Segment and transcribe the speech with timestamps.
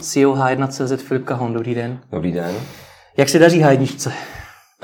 [0.00, 2.00] CEO H1CZ Filip Kahon, dobrý den.
[2.12, 2.54] Dobrý den.
[3.16, 4.12] Jak se daří H1?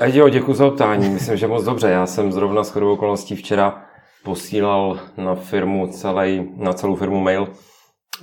[0.05, 1.09] Jo, děkuji za optání.
[1.09, 1.89] Myslím, že moc dobře.
[1.89, 3.81] Já jsem zrovna s chodou okolností včera
[4.23, 7.47] posílal na firmu celý, na celou firmu mail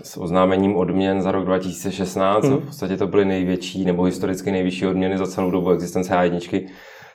[0.02, 2.44] s oznámením odměn za rok 2016.
[2.44, 2.56] Hmm.
[2.56, 6.68] V podstatě to byly největší nebo historicky nejvyšší odměny za celou dobu existence H1.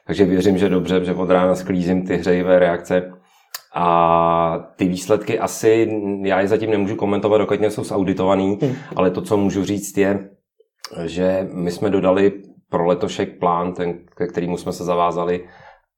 [0.08, 3.12] Takže věřím, že dobře, že od rána sklízím ty hřejivé reakce.
[3.74, 5.90] A ty výsledky asi,
[6.24, 8.76] já je zatím nemůžu komentovat, dokud nejsou zauditovaný, hmm.
[8.96, 10.30] ale to, co můžu říct, je,
[11.06, 12.34] že my jsme dodali
[12.70, 15.48] pro letošek plán, ten, ke kterému jsme se zavázali,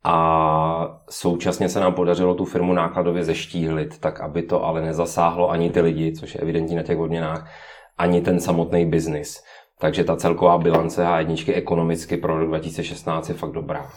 [0.03, 5.69] a současně se nám podařilo tu firmu nákladově zeštíhlit, tak aby to ale nezasáhlo ani
[5.69, 7.49] ty lidi, což je evidentní na těch odměnách,
[7.97, 9.43] ani ten samotný biznis.
[9.79, 13.89] Takže ta celková bilance H1 ekonomicky pro rok 2016 je fakt dobrá.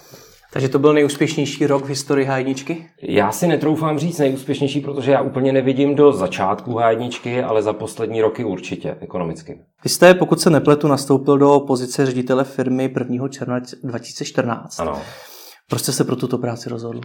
[0.53, 2.87] Takže to byl nejúspěšnější rok v historii H1?
[3.03, 8.21] Já si netroufám říct nejúspěšnější, protože já úplně nevidím do začátku H1, ale za poslední
[8.21, 9.59] roky určitě ekonomicky.
[9.85, 13.29] Vy jste, pokud se nepletu, nastoupil do pozice ředitele firmy 1.
[13.29, 14.81] června 2014.
[14.81, 15.03] Ano.
[15.69, 17.01] Proč jste se pro tuto práci rozhodl?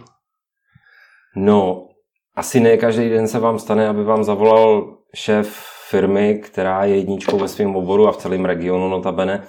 [1.36, 1.88] No,
[2.36, 5.56] asi ne každý den se vám stane, aby vám zavolal šéf
[5.88, 9.42] firmy, která je jedničkou ve svém oboru a v celém regionu notabene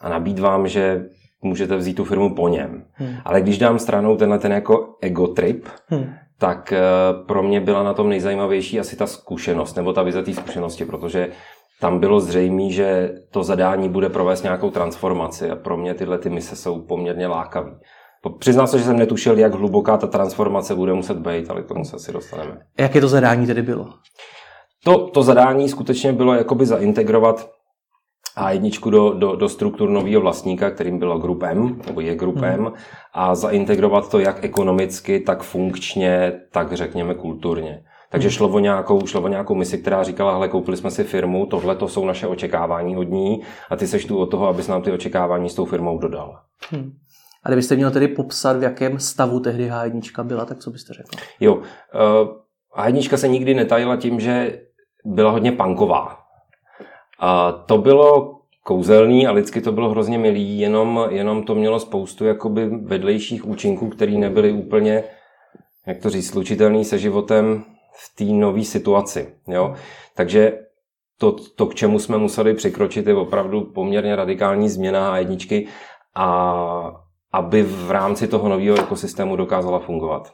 [0.00, 1.04] a nabít vám, že
[1.42, 2.84] můžete vzít tu firmu po něm.
[2.92, 3.14] Hmm.
[3.24, 6.06] Ale když dám stranou tenhle ten jako ego trip, hmm.
[6.38, 6.80] tak eh,
[7.26, 11.28] pro mě byla na tom nejzajímavější asi ta zkušenost, nebo ta vize té zkušenosti, protože
[11.80, 16.30] tam bylo zřejmé, že to zadání bude provést nějakou transformaci a pro mě tyhle ty
[16.30, 17.70] mise jsou poměrně lákavé.
[18.38, 21.84] Přiznám se, že jsem netušil, jak hluboká ta transformace bude muset být, ale k tomu
[21.84, 22.58] se asi dostaneme.
[22.78, 23.88] Jaké to zadání tedy bylo?
[24.84, 27.50] To, to zadání skutečně bylo jakoby zaintegrovat
[28.40, 32.72] a1 do, do, do struktur nového vlastníka, kterým bylo Group M, nebo je Group hmm.
[33.12, 37.84] A zaintegrovat to jak ekonomicky, tak funkčně, tak řekněme kulturně.
[38.10, 38.32] Takže hmm.
[38.32, 41.76] šlo o, nějakou, šlo o nějakou misi, která říkala, hele, koupili jsme si firmu, tohle
[41.76, 44.92] to jsou naše očekávání od ní a ty seš tu od toho, abys nám ty
[44.92, 46.38] očekávání s tou firmou dodal.
[46.70, 46.92] Hmm.
[47.44, 51.08] A kdybyste měl tedy popsat, v jakém stavu tehdy H1 byla, tak co byste řekl?
[51.40, 51.62] Jo, uh,
[52.76, 54.60] H1 se nikdy netajila tím, že
[55.04, 56.19] byla hodně panková.
[57.20, 62.24] A to bylo kouzelný a lidsky to bylo hrozně milý, jenom, jenom to mělo spoustu
[62.24, 65.04] jakoby vedlejších účinků, které nebyly úplně,
[65.86, 69.34] jak to říct, slučitelný se životem v té nové situaci.
[69.48, 69.74] Jo?
[70.14, 70.58] Takže
[71.18, 75.66] to, to, k čemu jsme museli překročit, je opravdu poměrně radikální změna a jedničky
[76.14, 76.96] a
[77.32, 80.32] aby v rámci toho nového ekosystému dokázala fungovat.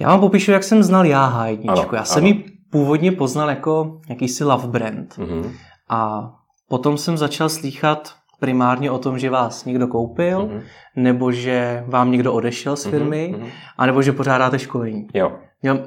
[0.00, 1.94] Já vám popíšu, jak jsem znal já H1.
[1.94, 5.14] Já jsem ji původně poznal jako jakýsi love brand.
[5.18, 5.50] Mm-hmm.
[5.88, 6.30] A
[6.68, 10.60] potom jsem začal slýchat primárně o tom, že vás někdo koupil, mm-hmm.
[10.96, 13.46] nebo že vám někdo odešel z firmy, mm-hmm.
[13.78, 15.06] anebo že pořádáte školení.
[15.14, 15.32] Jo.
[15.62, 15.78] Měl,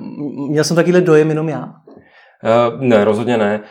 [0.49, 1.63] měl jsem takovýhle dojem jenom já?
[1.63, 3.61] Uh, ne, rozhodně ne.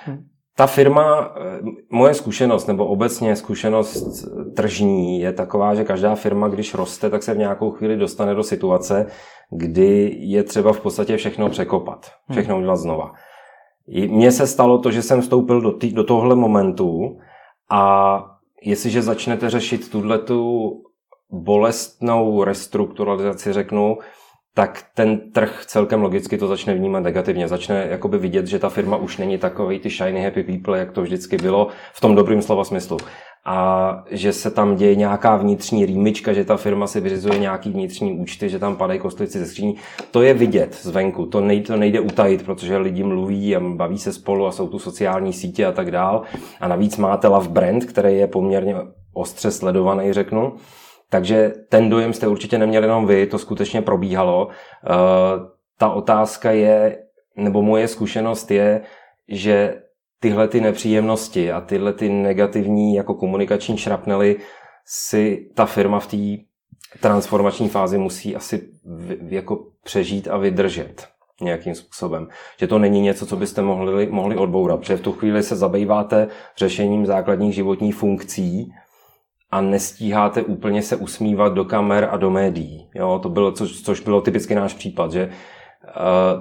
[0.59, 6.75] Ta firma, eh, moje zkušenost, nebo obecně zkušenost tržní je taková, že každá firma, když
[6.75, 9.07] roste, tak se v nějakou chvíli dostane do situace,
[9.51, 13.13] kdy je třeba v podstatě všechno překopat, všechno udělat znova.
[14.09, 17.19] Mně se stalo to, že jsem vstoupil do, tý, do tohle momentu
[17.71, 18.25] a
[18.63, 20.73] jestliže začnete řešit tuhletu
[21.31, 23.99] bolestnou restrukturalizaci, řeknu,
[24.57, 27.49] tak ten trh celkem logicky to začne vnímat negativně.
[27.49, 31.03] Začne jakoby vidět, že ta firma už není takový ty shiny happy people, jak to
[31.03, 32.97] vždycky bylo, v tom dobrým slova smyslu.
[33.45, 38.13] A že se tam děje nějaká vnitřní rýmička, že ta firma si vyřizuje nějaký vnitřní
[38.13, 39.77] účty, že tam padají kostlici ze skříní.
[40.11, 44.13] To je vidět zvenku, to nejde, to nejde utajit, protože lidi mluví a baví se
[44.13, 46.23] spolu a jsou tu sociální sítě a tak dál.
[46.61, 48.75] A navíc máte love brand, který je poměrně
[49.13, 50.53] ostře sledovaný, řeknu.
[51.11, 54.49] Takže ten dojem jste určitě neměli jenom vy, to skutečně probíhalo.
[54.49, 54.91] Eh,
[55.79, 56.99] ta otázka je,
[57.37, 58.81] nebo moje zkušenost je,
[59.29, 59.83] že
[60.21, 64.37] tyhle ty nepříjemnosti a tyhle ty negativní jako komunikační šrapnely
[64.85, 66.17] si ta firma v té
[67.01, 71.07] transformační fázi musí asi v, jako přežít a vydržet
[71.41, 72.29] nějakým způsobem.
[72.59, 76.29] Že to není něco, co byste mohli, mohli odbourat, protože v tu chvíli se zabýváte
[76.57, 78.73] řešením základních životních funkcí
[79.51, 82.89] a nestíháte úplně se usmívat do kamer a do médií.
[82.95, 85.91] Jo, to bylo, což, což bylo typicky náš případ, že eh,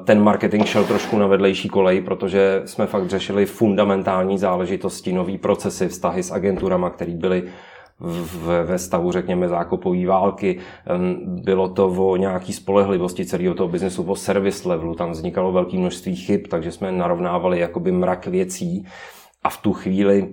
[0.06, 5.88] ten marketing šel trošku na vedlejší kolej, protože jsme fakt řešili fundamentální záležitosti, nový procesy,
[5.88, 7.44] vztahy s agenturama, které byly
[8.00, 10.60] v, ve stavu, řekněme, zákopové války.
[11.26, 16.16] Bylo to o nějaký spolehlivosti celého toho biznesu, o service levelu, tam vznikalo velké množství
[16.16, 18.86] chyb, takže jsme narovnávali jakoby mrak věcí
[19.44, 20.30] a v tu chvíli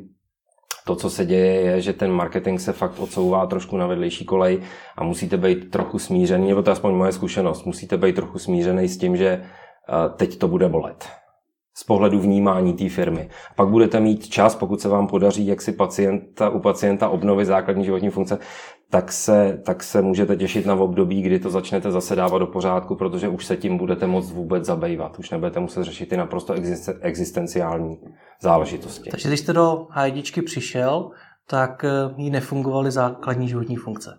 [0.85, 4.63] to, co se děje, je, že ten marketing se fakt odsouvá trošku na vedlejší kolej
[4.97, 8.89] a musíte být trochu smířený, nebo to je aspoň moje zkušenost, musíte být trochu smířený
[8.89, 11.22] s tím, že eh, teď to bude bolet.
[11.75, 13.29] Z pohledu vnímání té firmy.
[13.57, 17.85] Pak budete mít čas, pokud se vám podaří, jak si pacienta, u pacienta obnovit základní
[17.85, 18.39] životní funkce,
[18.91, 22.97] tak se, tak se můžete těšit na období, kdy to začnete zase dávat do pořádku,
[22.97, 25.19] protože už se tím budete moct vůbec zabývat.
[25.19, 26.55] Už nebudete muset řešit ty naprosto
[27.01, 28.01] existenciální
[28.43, 29.11] záležitosti.
[29.11, 31.11] Takže když jste do h přišel,
[31.47, 34.19] tak eh, jí nefungovaly základní životní funkce.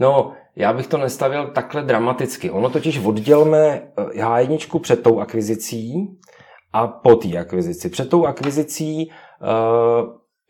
[0.00, 2.50] No, já bych to nestavil takhle dramaticky.
[2.50, 6.18] Ono totiž oddělme H1 před tou akvizicí
[6.72, 7.90] a po té akvizici.
[7.90, 9.44] Před tou akvizicí, eh,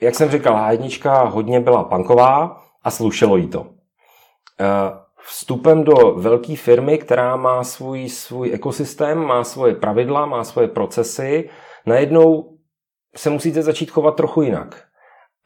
[0.01, 3.67] jak jsem říkal, H1 hodně byla panková a slušelo jí to.
[4.61, 4.67] Eh,
[5.25, 11.51] vstupem do velké firmy, která má svůj, svůj ekosystém, má svoje pravidla, má svoje procesy,
[11.87, 12.57] najednou
[13.17, 14.85] se musíte začít chovat trochu jinak.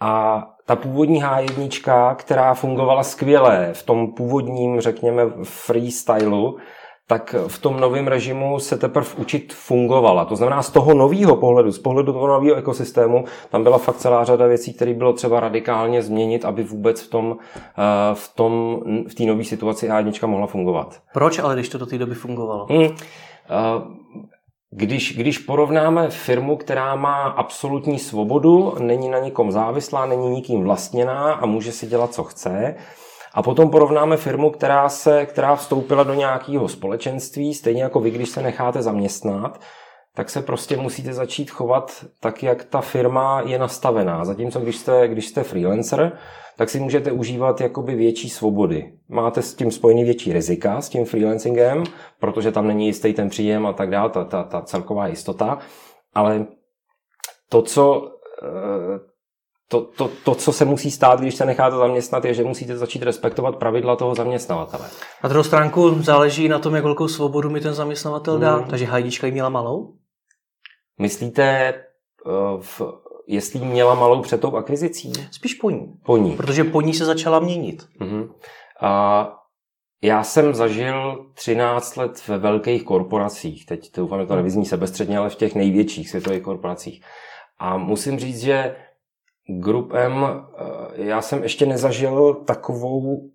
[0.01, 6.59] A ta původní H1, která fungovala skvěle v tom původním, řekněme, freestylu,
[7.07, 10.25] tak v tom novém režimu se teprve učit fungovala.
[10.25, 14.25] To znamená, z toho nového pohledu, z pohledu toho nového ekosystému, tam byla fakt celá
[14.25, 19.15] řada věcí, které bylo třeba radikálně změnit, aby vůbec v tom, eh, v tom, v
[19.15, 21.01] té nové situaci A1 mohla fungovat.
[21.13, 22.67] Proč ale, když to do té doby fungovalo?
[22.71, 22.89] Hmm.
[24.71, 31.33] Když, když porovnáme firmu, která má absolutní svobodu, není na nikom závislá, není nikým vlastněná
[31.33, 32.75] a může si dělat, co chce,
[33.37, 38.29] a potom porovnáme firmu, která, se, která vstoupila do nějakého společenství, stejně jako vy, když
[38.29, 39.61] se necháte zaměstnat,
[40.15, 44.25] tak se prostě musíte začít chovat tak, jak ta firma je nastavená.
[44.25, 46.19] Zatímco když jste, když jste freelancer,
[46.57, 48.93] tak si můžete užívat jakoby větší svobody.
[49.09, 51.85] Máte s tím spojený větší rizika, s tím freelancingem,
[52.21, 55.59] protože tam není jistý ten příjem a tak dále, ta, ta, ta celková jistota,
[56.15, 56.47] ale
[57.49, 58.13] to, co
[58.43, 59.16] eh,
[59.69, 63.03] to, to, to, co se musí stát, když se necháte zaměstnat, je, že musíte začít
[63.03, 64.89] respektovat pravidla toho zaměstnavatele.
[65.25, 68.57] Na druhou stránku záleží na tom, jak velkou svobodu mi ten zaměstnavatel dá.
[68.57, 68.71] Hmm.
[68.71, 69.95] Takže hajdička jí měla malou?
[71.01, 71.83] Myslíte, eh,
[72.61, 72.83] v,
[73.27, 75.13] jestli měla malou před tou akvizicí?
[75.31, 75.95] Spíš po ní.
[76.05, 76.37] Po ní.
[76.37, 77.87] Protože po ní se začala měnit.
[78.01, 78.31] Uh-huh.
[78.81, 79.33] A
[80.03, 83.67] já jsem zažil 13 let ve velkých korporacích.
[83.67, 87.05] Teď to doufám, že to nevyzní sebestředně, ale v těch největších světových korporacích.
[87.59, 88.77] A musím říct, že
[89.49, 90.65] Group M, eh,
[90.95, 93.31] já jsem ještě nezažil takovou,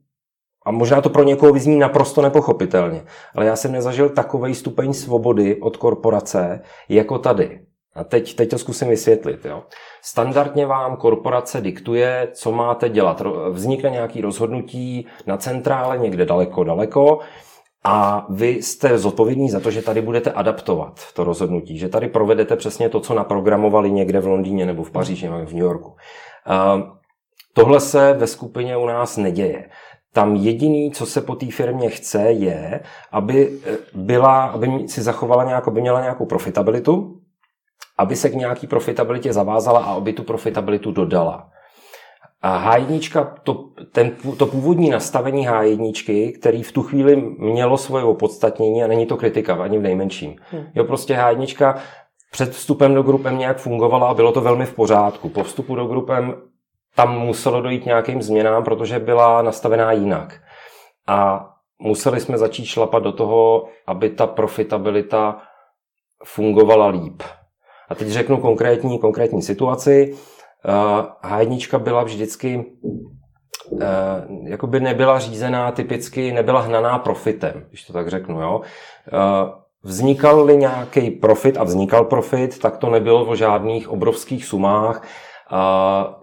[0.65, 3.03] a možná to pro někoho vyzní naprosto nepochopitelně,
[3.35, 7.61] ale já jsem nezažil takový stupeň svobody od korporace jako tady.
[7.95, 9.45] A teď, teď to zkusím vysvětlit.
[9.45, 9.63] Jo.
[10.01, 13.21] Standardně vám korporace diktuje, co máte dělat.
[13.49, 17.19] Vznikne nějaký rozhodnutí na centrále někde daleko, daleko
[17.83, 22.55] a vy jste zodpovědní za to, že tady budete adaptovat to rozhodnutí, že tady provedete
[22.55, 25.95] přesně to, co naprogramovali někde v Londýně nebo v Paříži nebo v New Yorku.
[27.53, 29.69] Tohle se ve skupině u nás neděje.
[30.13, 32.79] Tam jediný, co se po té firmě chce, je,
[33.11, 37.19] aby, e, byla, aby si zachovala nějak, aby měla nějakou profitabilitu,
[37.97, 41.50] aby se k nějaký profitabilitě zavázala a aby tu profitabilitu dodala.
[42.41, 48.83] A H1, to, ten, to původní nastavení H1, který v tu chvíli mělo svoje opodstatnění
[48.83, 50.35] a není to kritika ani v nejmenším.
[50.51, 50.65] Hmm.
[50.75, 51.79] Jo, prostě H1
[52.31, 55.29] před vstupem do grupem nějak fungovala a bylo to velmi v pořádku.
[55.29, 56.35] Po vstupu do grupem
[56.95, 60.41] tam muselo dojít nějakým změnám, protože byla nastavená jinak.
[61.07, 61.49] A
[61.79, 65.41] museli jsme začít šlapat do toho, aby ta profitabilita
[66.23, 67.23] fungovala líp.
[67.89, 70.17] A teď řeknu konkrétní, konkrétní situaci.
[71.23, 72.65] H1 byla vždycky
[73.81, 73.87] eh,
[74.43, 78.41] jakoby nebyla řízená typicky, nebyla hnaná profitem, když to tak řeknu.
[78.41, 78.61] Jo?
[79.07, 79.51] Eh,
[79.83, 85.07] vznikal-li nějaký profit a vznikal profit, tak to nebylo o žádných obrovských sumách.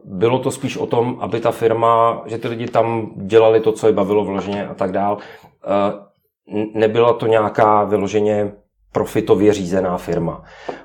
[0.05, 3.87] Bylo to spíš o tom, aby ta firma, že ty lidi tam dělali to, co
[3.87, 5.19] je bavilo vloženě a tak dál.
[5.65, 6.09] Eh,
[6.75, 8.53] nebyla to nějaká vyloženě
[8.93, 10.43] profitově řízená firma.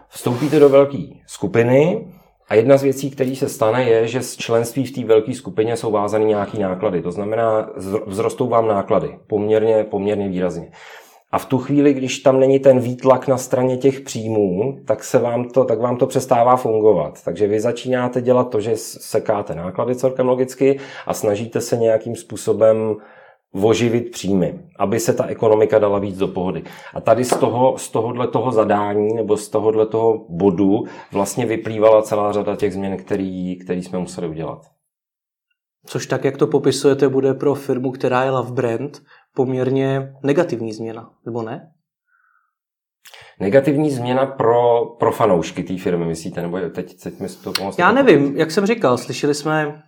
[0.08, 2.08] Vstoupíte do velké skupiny,
[2.54, 5.78] a jedna z věcí, které se stane, je, že z členství v té velké skupině
[5.78, 7.02] jsou vázány nějaké náklady.
[7.02, 7.70] To znamená,
[8.08, 10.72] vzrostou vám náklady poměrně, poměrně výrazně.
[11.32, 15.20] A v tu chvíli, když tam není ten výtlak na straně těch příjmů, tak, se
[15.20, 17.24] vám to, tak vám to přestává fungovat.
[17.26, 22.96] Takže vy začínáte dělat to, že sekáte náklady celkem logicky a snažíte se nějakým způsobem
[23.62, 26.64] oživit příjmy, aby se ta ekonomika dala víc do pohody.
[26.94, 32.02] A tady z, toho, z tohohle toho zadání nebo z tohohle toho bodu vlastně vyplývala
[32.02, 34.60] celá řada těch změn, který, který jsme museli udělat.
[35.86, 39.02] Což tak, jak to popisujete, bude pro firmu, která je Love Brand,
[39.36, 41.72] poměrně negativní změna, nebo ne?
[43.40, 46.42] Negativní změna pro, pro fanoušky té firmy, myslíte?
[46.42, 47.80] Nebo teď, teď mi to pomoct?
[47.80, 49.82] Já nevím, jak jsem říkal, slyšeli jsme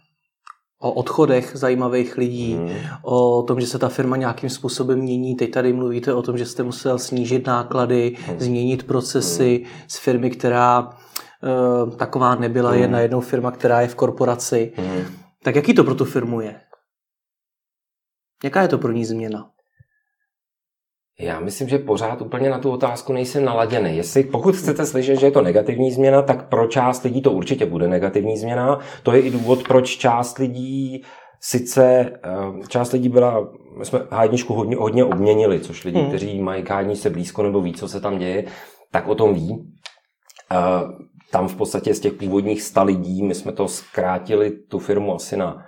[0.86, 2.70] o odchodech zajímavých lidí, hmm.
[3.02, 5.36] o tom, že se ta firma nějakým způsobem mění.
[5.36, 8.40] Teď tady mluvíte o tom, že jste musel snížit náklady, hmm.
[8.40, 9.82] změnit procesy hmm.
[9.88, 12.82] z firmy, která e, taková nebyla, hmm.
[12.82, 14.74] je najednou firma, která je v korporaci.
[14.76, 15.06] Hmm.
[15.44, 16.56] Tak jaký to pro tu firmu je?
[18.44, 19.50] Jaká je to pro ní změna?
[21.20, 23.98] Já myslím, že pořád úplně na tu otázku nejsem naladěný.
[23.98, 27.66] Jestli, pokud chcete slyšet, že je to negativní změna, tak pro část lidí to určitě
[27.66, 28.80] bude negativní změna.
[29.04, 31.04] To je i důvod, proč část lidí
[31.42, 36.08] sice, eh, část lidí byla, my jsme hádničku hodně, hodně obměnili, což lidi, hmm.
[36.08, 38.46] kteří mají k se blízko nebo ví, co se tam děje,
[38.92, 39.74] tak o tom ví.
[40.52, 40.56] Eh,
[41.32, 45.38] tam v podstatě z těch původních sta lidí, my jsme to zkrátili tu firmu asi
[45.38, 45.66] na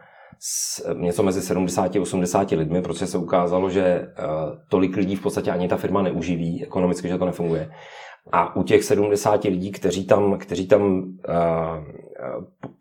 [0.94, 4.25] něco mezi 70 a 80 lidmi, protože se ukázalo, že uh,
[4.70, 7.72] tolik lidí v podstatě ani ta firma neuživí, ekonomicky, že to nefunguje.
[8.32, 11.13] A u těch 70 lidí, kteří tam, kteří tam uh,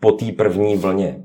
[0.01, 1.23] po té první vlně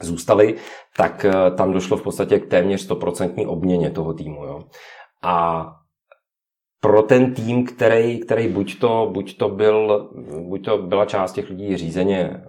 [0.00, 0.54] zůstali,
[0.96, 1.26] tak
[1.56, 4.44] tam došlo v podstatě k téměř 100% obměně toho týmu.
[4.44, 4.62] Jo.
[5.22, 5.66] A
[6.80, 10.10] pro ten tým, který, který buď, to, buď, to byl,
[10.48, 12.44] buď to byla část těch lidí řízeně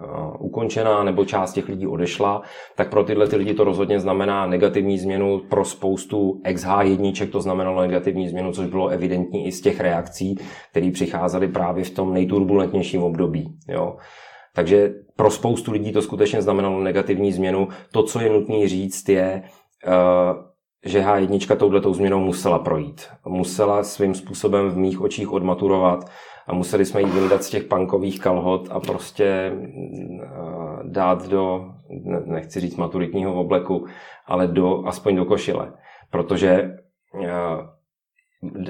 [0.54, 2.42] ukončená, nebo část těch lidí odešla,
[2.74, 5.40] tak pro tyhle ty lidi to rozhodně znamená negativní změnu.
[5.48, 10.38] Pro spoustu XH1 to znamenalo negativní změnu, což bylo evidentní i z těch reakcí,
[10.70, 13.58] které přicházely právě v tom nejturbulentnějším období.
[13.68, 13.96] Jo.
[14.54, 17.68] Takže pro spoustu lidí to skutečně znamenalo negativní změnu.
[17.92, 19.42] To, co je nutné říct, je,
[19.86, 19.92] uh,
[20.84, 23.06] že H1 touhletou změnou musela projít.
[23.26, 26.04] Musela svým způsobem v mých očích odmaturovat
[26.46, 29.52] a museli jsme jí vyndat z těch punkových kalhot a prostě eh,
[30.82, 31.70] dát do,
[32.24, 33.86] nechci říct maturitního obleku,
[34.26, 35.72] ale do, aspoň do košile.
[36.10, 37.30] Protože eh,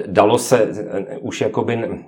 [0.07, 2.03] dalo se eh, už jakoby,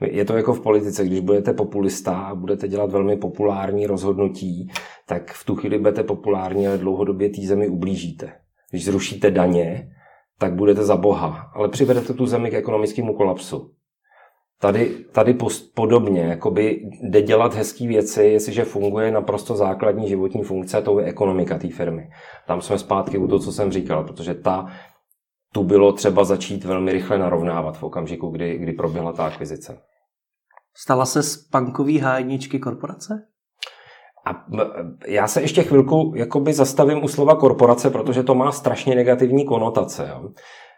[0.00, 4.70] je to jako v politice, když budete populista a budete dělat velmi populární rozhodnutí,
[5.06, 8.32] tak v tu chvíli budete populární, ale dlouhodobě té zemi ublížíte
[8.70, 9.90] když zrušíte daně,
[10.38, 13.70] tak budete za boha, ale přivedete tu zemi k ekonomickému kolapsu.
[14.60, 20.82] Tady, tady post, podobně, jakoby jde dělat hezké věci, jestliže funguje naprosto základní životní funkce,
[20.82, 22.08] to je ekonomika té firmy.
[22.46, 24.66] Tam jsme zpátky u toho, co jsem říkal, protože ta,
[25.52, 29.78] tu bylo třeba začít velmi rychle narovnávat v okamžiku, kdy, kdy proběhla ta akvizice.
[30.76, 33.14] Stala se z punkový hájničky korporace?
[34.26, 34.46] A
[35.06, 40.08] já se ještě chvilku jakoby zastavím u slova korporace, protože to má strašně negativní konotace.
[40.10, 40.28] Jo.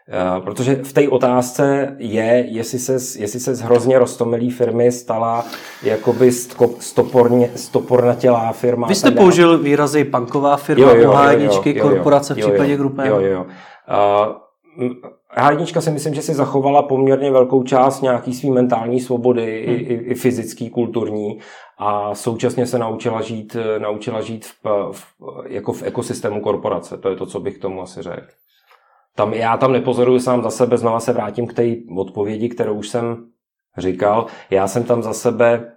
[0.09, 5.45] E, protože v té otázce je, jestli se, jestli se z hrozně roztomilý firmy stala
[5.83, 6.31] jakoby
[6.79, 8.87] stoporně, stopornatělá firma.
[8.87, 13.01] Vy jste použil výrazy banková firma, pohájničky, korporace v případě grupy.
[13.05, 13.45] Jo, jo, jo.
[13.45, 14.35] Uh,
[15.37, 19.75] H1 si myslím, že si zachovala poměrně velkou část nějaký svý mentální svobody, hmm.
[19.75, 21.39] i, i, i fyzický, kulturní
[21.77, 25.05] a současně se naučila žít, naučila žít v, v,
[25.47, 26.97] jako v ekosystému korporace.
[26.97, 28.27] To je to, co bych tomu asi řekl.
[29.19, 31.63] Tam, já tam nepozoruju sám za sebe, znova se vrátím k té
[31.97, 33.25] odpovědi, kterou už jsem
[33.77, 34.25] říkal.
[34.49, 35.71] Já jsem tam za sebe,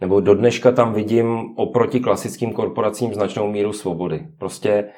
[0.00, 4.26] nebo do dneška tam vidím oproti klasickým korporacím značnou míru svobody.
[4.38, 4.90] Prostě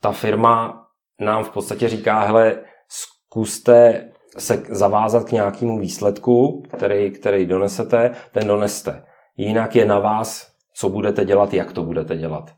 [0.00, 0.84] ta firma
[1.20, 8.46] nám v podstatě říká, hele, zkuste se zavázat k nějakému výsledku, který, který donesete, ten
[8.48, 9.04] doneste.
[9.36, 12.50] Jinak je na vás, co budete dělat, jak to budete dělat.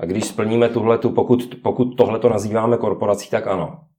[0.00, 3.91] A když splníme tuhletu, pokud, pokud tohle to nazýváme korporací, tak ano.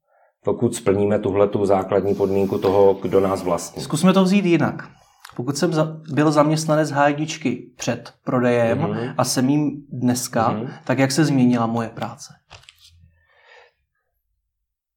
[0.44, 3.84] Pokud splníme tuhletu základní podmínku toho, kdo nás vlastní.
[3.84, 4.90] Zkusme to vzít jinak.
[5.36, 5.72] Pokud jsem
[6.14, 9.14] byl zaměstnanec hájdičky před prodejem mm-hmm.
[9.18, 10.68] a jsem jim dneska, mm-hmm.
[10.84, 12.34] tak jak se změnila moje práce?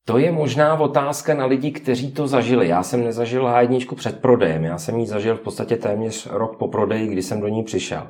[0.05, 2.69] To je možná otázka na lidi, kteří to zažili.
[2.69, 6.69] Já jsem nezažil H1 před prodejem, já jsem ji zažil v podstatě téměř rok po
[6.69, 8.07] prodeji, kdy jsem do ní přišel.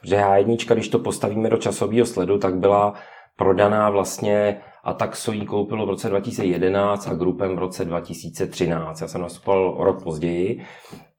[0.00, 2.94] Protože H1, když to postavíme do časového sledu, tak byla
[3.40, 9.00] prodaná vlastně a tak so jí koupilo v roce 2011 a Grupem v roce 2013.
[9.00, 10.64] Já jsem nastupoval rok později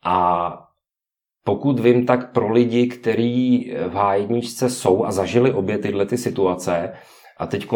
[0.05, 0.57] a
[1.43, 6.93] pokud vím, tak pro lidi, kteří v H1 jsou a zažili obě tyhle ty situace,
[7.37, 7.67] a teď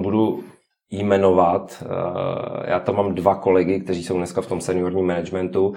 [0.00, 0.44] budu
[0.90, 1.82] jmenovat.
[1.86, 5.74] Eh, já tam mám dva kolegy, kteří jsou dneska v tom seniorním managementu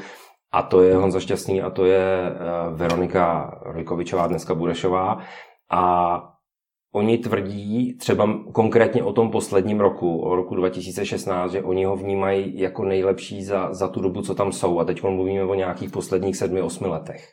[0.51, 2.36] a to je Honza Šťastný a to je eh,
[2.75, 5.17] Veronika Rojkovičová, dneska Budešová.
[5.72, 6.30] A
[6.91, 12.60] oni tvrdí třeba konkrétně o tom posledním roku, o roku 2016, že oni ho vnímají
[12.60, 14.79] jako nejlepší za, za tu dobu, co tam jsou.
[14.79, 17.29] A teď mluvíme o nějakých posledních sedmi, osmi letech.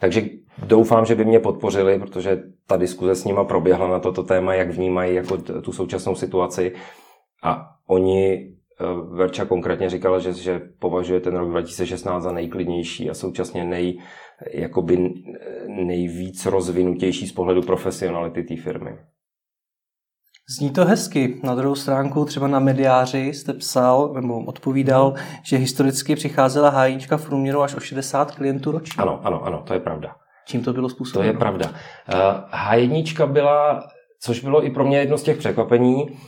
[0.00, 0.22] Takže
[0.66, 4.70] doufám, že by mě podpořili, protože ta diskuze s nima proběhla na toto téma, jak
[4.70, 6.72] vnímají jako tu současnou situaci.
[7.42, 8.51] A oni,
[9.16, 13.98] Verča konkrétně říkala, že, že považuje ten rok 2016 za nejklidnější a současně nej,
[14.52, 15.14] jakoby
[15.68, 18.98] nejvíc rozvinutější z pohledu profesionality té firmy.
[20.58, 21.40] Zní to hezky.
[21.42, 27.26] Na druhou stránku třeba na mediáři jste psal nebo odpovídal, že historicky přicházela hájíčka v
[27.26, 29.02] průměru až o 60 klientů ročně.
[29.02, 30.16] Ano, ano, ano, to je pravda.
[30.46, 31.32] Čím to bylo způsobeno?
[31.32, 31.72] To je pravda.
[32.68, 33.82] H1 eh, byla,
[34.20, 36.18] což bylo i pro mě jedno z těch překvapení,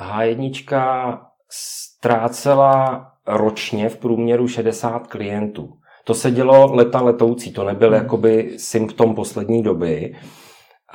[0.00, 1.18] H1 eh,
[1.50, 5.72] ztrácela ročně v průměru 60 klientů.
[6.04, 8.02] To se dělo leta letoucí, to nebyl hmm.
[8.02, 10.16] jakoby symptom poslední doby.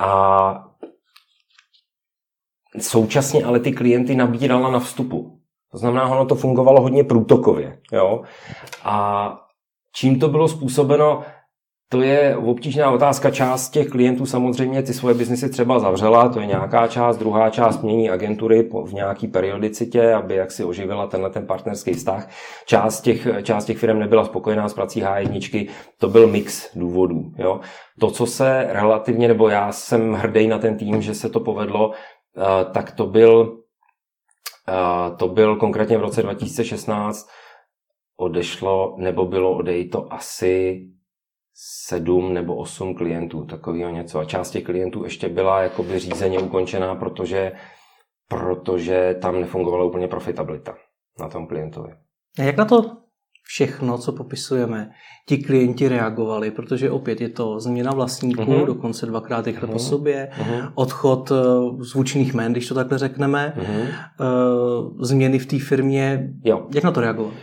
[0.00, 0.64] A
[2.80, 5.38] současně ale ty klienty nabírala na vstupu.
[5.72, 7.80] To znamená, ono to fungovalo hodně průtokově.
[7.92, 8.22] Jo?
[8.84, 9.28] A
[9.94, 11.24] čím to bylo způsobeno,
[11.92, 13.30] to je obtížná otázka.
[13.30, 17.82] Část těch klientů samozřejmě ty svoje biznesy třeba zavřela, to je nějaká část, druhá část
[17.82, 22.28] mění agentury v nějaký periodicitě, aby jak si oživila tenhle ten partnerský vztah.
[22.66, 27.32] Část těch, část těch firm nebyla spokojená s prací H1, to byl mix důvodů.
[27.38, 27.60] Jo.
[28.00, 31.92] To, co se relativně, nebo já jsem hrdý na ten tým, že se to povedlo,
[31.92, 33.58] eh, tak to byl,
[34.68, 37.28] eh, to byl konkrétně v roce 2016
[38.16, 40.82] odešlo, nebo bylo odejito asi
[41.54, 44.18] sedm nebo osm klientů, takového něco.
[44.18, 47.52] A část těch klientů ještě byla jakoby řízeně ukončená, protože,
[48.28, 50.74] protože tam nefungovala úplně profitabilita
[51.20, 51.92] na tom klientovi.
[52.38, 52.96] A jak na to
[53.44, 54.90] všechno, co popisujeme,
[55.28, 58.66] ti klienti reagovali, protože opět je to změna vlastníků, uh-huh.
[58.66, 59.72] dokonce dvakrát rychle uh-huh.
[59.72, 60.72] po sobě, uh-huh.
[60.74, 63.86] odchod uh, zvučných men, když to takhle řekneme, uh-huh.
[64.20, 66.28] uh, změny v té firmě.
[66.44, 66.66] Jo.
[66.74, 67.34] Jak na to reagovali?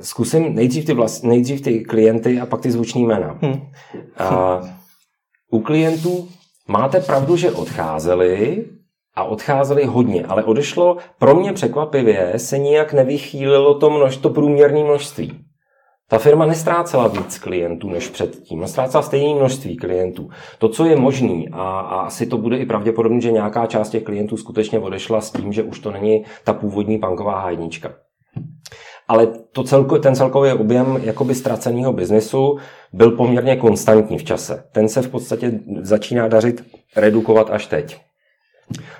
[0.00, 3.38] Zkusím nejdřív ty, vlast, nejdřív ty klienty a pak ty zvuční jména.
[3.42, 3.60] Hmm.
[4.18, 4.60] A,
[5.50, 6.28] u klientů
[6.68, 8.64] máte pravdu, že odcházeli
[9.14, 14.84] a odcházeli hodně, ale odešlo pro mě překvapivě se nijak nevychýlilo to, množ, to průměrné
[14.84, 15.40] množství.
[16.08, 20.30] Ta firma nestrácela víc klientů než předtím, ztrácela stejné množství klientů.
[20.58, 24.02] To, co je možný, a, a asi to bude i pravděpodobně, že nějaká část těch
[24.02, 27.92] klientů skutečně odešla s tím, že už to není ta původní banková hajnička
[29.10, 32.58] ale to celko, ten celkový objem jakoby ztraceného biznesu
[32.92, 34.64] byl poměrně konstantní v čase.
[34.72, 36.64] Ten se v podstatě začíná dařit
[36.96, 38.00] redukovat až teď.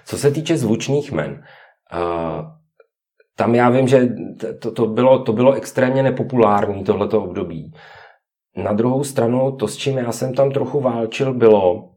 [0.04, 1.42] Co se týče zvučných men,
[3.36, 4.08] tam já vím, že
[4.60, 7.72] to, to, bylo, to bylo extrémně nepopulární tohleto období.
[8.56, 11.88] Na druhou stranu, to, s čím já jsem tam trochu válčil, bylo,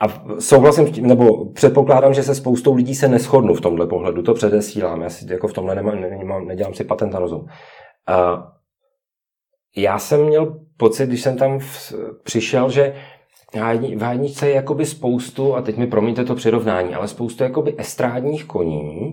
[0.00, 5.02] a souhlasím, nebo předpokládám, že se spoustou lidí se neschodnu v tomhle pohledu, to předesílám,
[5.02, 7.40] já si jako v tomhle nemám, nemám, nedělám si patent na rozum.
[7.40, 8.42] Uh,
[9.76, 12.94] já jsem měl pocit, když jsem tam v, přišel, že
[13.96, 18.44] v hádničce je jakoby spoustu, a teď mi promiňte to přirovnání, ale spoustu jakoby estrádních
[18.44, 19.12] koní,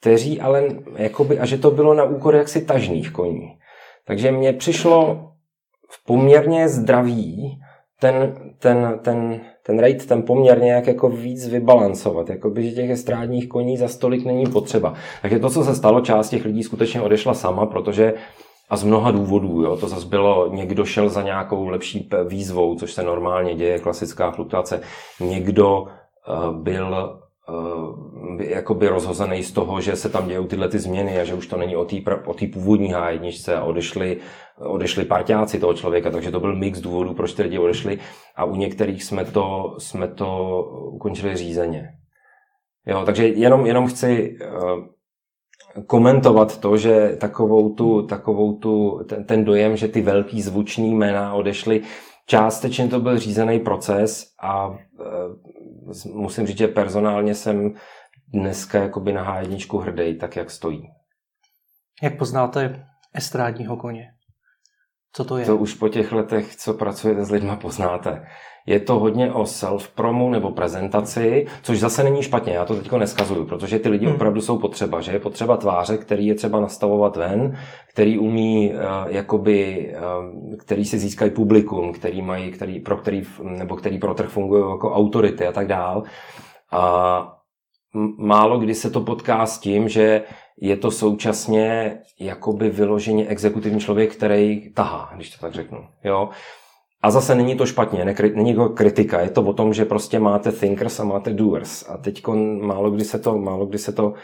[0.00, 3.58] kteří ale jakoby, a že to bylo na úkor jaksi tažných koní.
[4.06, 5.28] Takže mně přišlo
[5.90, 7.60] v poměrně zdravý
[8.00, 12.90] ten, ten, ten ten rate, ten poměr nějak jako víc vybalancovat, jako by, že těch
[12.90, 14.94] estrádních koní za stolik není potřeba.
[15.22, 18.14] Takže to, co se stalo, část těch lidí skutečně odešla sama, protože
[18.70, 22.92] a z mnoha důvodů, jo, to zase bylo, někdo šel za nějakou lepší výzvou, což
[22.92, 24.80] se normálně děje, klasická fluktuace,
[25.20, 31.20] někdo uh, byl uh, jakoby rozhozený z toho, že se tam dějou tyhle ty změny
[31.20, 34.16] a že už to není o té o původní H1 a odešli
[34.58, 37.98] odešli parťáci toho člověka, takže to byl mix důvodů, proč ty lidi odešli
[38.36, 41.88] a u některých jsme to, jsme to ukončili řízeně.
[42.86, 44.84] Jo, takže jenom, jenom chci uh,
[45.86, 51.34] komentovat to, že takovou tu, takovou tu, ten, ten dojem, že ty velký zvuční jména
[51.34, 51.82] odešly,
[52.26, 54.76] částečně to byl řízený proces a uh,
[56.14, 57.74] musím říct, že personálně jsem
[58.28, 60.88] dneska jakoby na H1 hrdý, tak jak stojí.
[62.02, 64.17] Jak poznáte estrádního koně?
[65.12, 65.46] Co to je?
[65.46, 68.26] To už po těch letech, co pracujete s lidmi, poznáte.
[68.66, 73.44] Je to hodně o self-promu nebo prezentaci, což zase není špatně, já to teď neskazuju,
[73.44, 74.14] protože ty lidi hmm.
[74.14, 77.58] opravdu jsou potřeba, že je potřeba tváře, který je třeba nastavovat ven,
[77.90, 83.76] který umí, uh, jakoby, uh, který si získají publikum, který mají, který, pro který, nebo
[83.76, 86.02] který pro trh fungují jako autority a tak dál.
[86.72, 87.34] A
[88.18, 90.22] málo kdy se to potká s tím, že
[90.60, 95.78] je to současně jakoby vyloženě exekutivní člověk, který tahá, když to tak řeknu.
[96.04, 96.28] Jo?
[97.02, 100.18] A zase není to špatně, nekri, není to kritika, je to o tom, že prostě
[100.18, 101.88] máte thinkers a máte doers.
[101.88, 102.26] A teď
[102.60, 104.14] málo kdy se to, málo kdy se to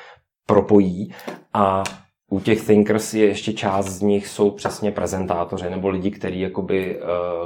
[0.46, 1.14] propojí
[1.52, 1.82] a
[2.30, 7.00] u těch thinkers je ještě část z nich jsou přesně prezentátoři nebo lidi, kteří jakoby,
[7.00, 7.02] eh,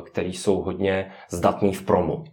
[0.07, 2.25] který jsou hodně zdatní v promu.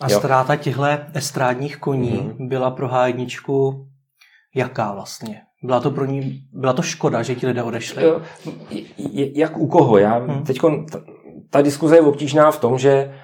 [0.00, 0.18] A jo.
[0.18, 2.48] ztráta těchto estrádních koní mm-hmm.
[2.48, 3.86] byla pro H1
[4.54, 5.42] jaká vlastně?
[5.64, 8.02] Byla to pro ní, byla to škoda, že ti lidé odešli?
[9.34, 9.98] Jak u koho?
[9.98, 10.44] Já hmm.
[10.44, 10.60] teď
[10.92, 11.00] ta,
[11.50, 13.14] ta diskuze je obtížná v tom, že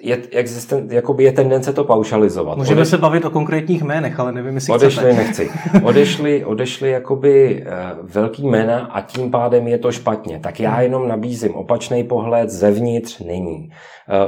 [0.00, 2.58] je, existen, jakoby je tendence to paušalizovat.
[2.58, 2.88] Můžeme Odeš...
[2.88, 5.16] se bavit o konkrétních jménech, ale nevím, jestli Odešli, chcete.
[5.16, 5.50] nechci.
[5.82, 10.38] Odešli, odešli jakoby uh, velký jména a tím pádem je to špatně.
[10.38, 13.70] Tak já jenom nabízím opačný pohled, zevnitř není.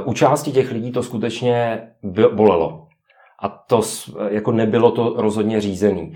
[0.01, 1.81] Uh, u části těch lidí to skutečně
[2.33, 2.85] bolelo.
[3.41, 3.81] A to
[4.29, 6.13] jako nebylo to rozhodně řízený.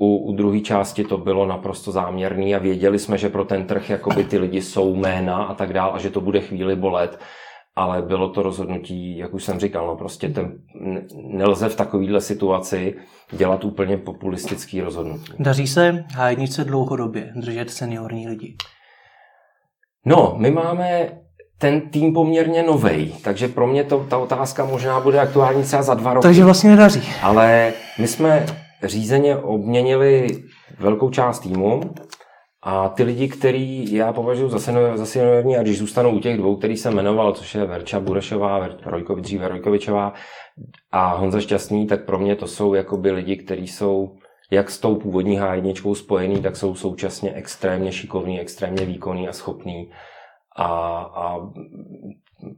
[0.00, 3.90] U, u druhé části to bylo naprosto záměrný a věděli jsme, že pro ten trh
[3.90, 7.18] jakoby ty lidi jsou jména a tak dál a že to bude chvíli bolet
[7.76, 10.52] ale bylo to rozhodnutí, jak už jsem říkal, no prostě ten,
[11.32, 12.94] nelze v takovéhle situaci
[13.32, 15.32] dělat úplně populistický rozhodnutí.
[15.38, 18.56] Daří se hájnice dlouhodobě držet seniorní lidi?
[20.06, 21.08] No, my máme
[21.58, 25.94] ten tým poměrně novej, takže pro mě to, ta otázka možná bude aktuální třeba za
[25.94, 26.22] dva roky.
[26.22, 27.02] Takže vlastně nedaří.
[27.22, 28.46] Ale my jsme
[28.82, 30.26] řízeně obměnili
[30.78, 31.80] velkou část týmu,
[32.62, 36.36] a ty lidi, který já považuji za, senior, za seniorní, a když zůstanou u těch
[36.36, 40.12] dvou, který jsem jmenoval, což je Verča Burešová, Rojkovič, dříve Rojkovičová
[40.92, 44.16] a Honza Šťastný, tak pro mě to jsou jakoby lidi, kteří jsou
[44.50, 49.90] jak s tou původní hájničkou spojený, tak jsou současně extrémně šikovní, extrémně výkonní a schopní.
[50.56, 50.66] A,
[51.14, 51.50] a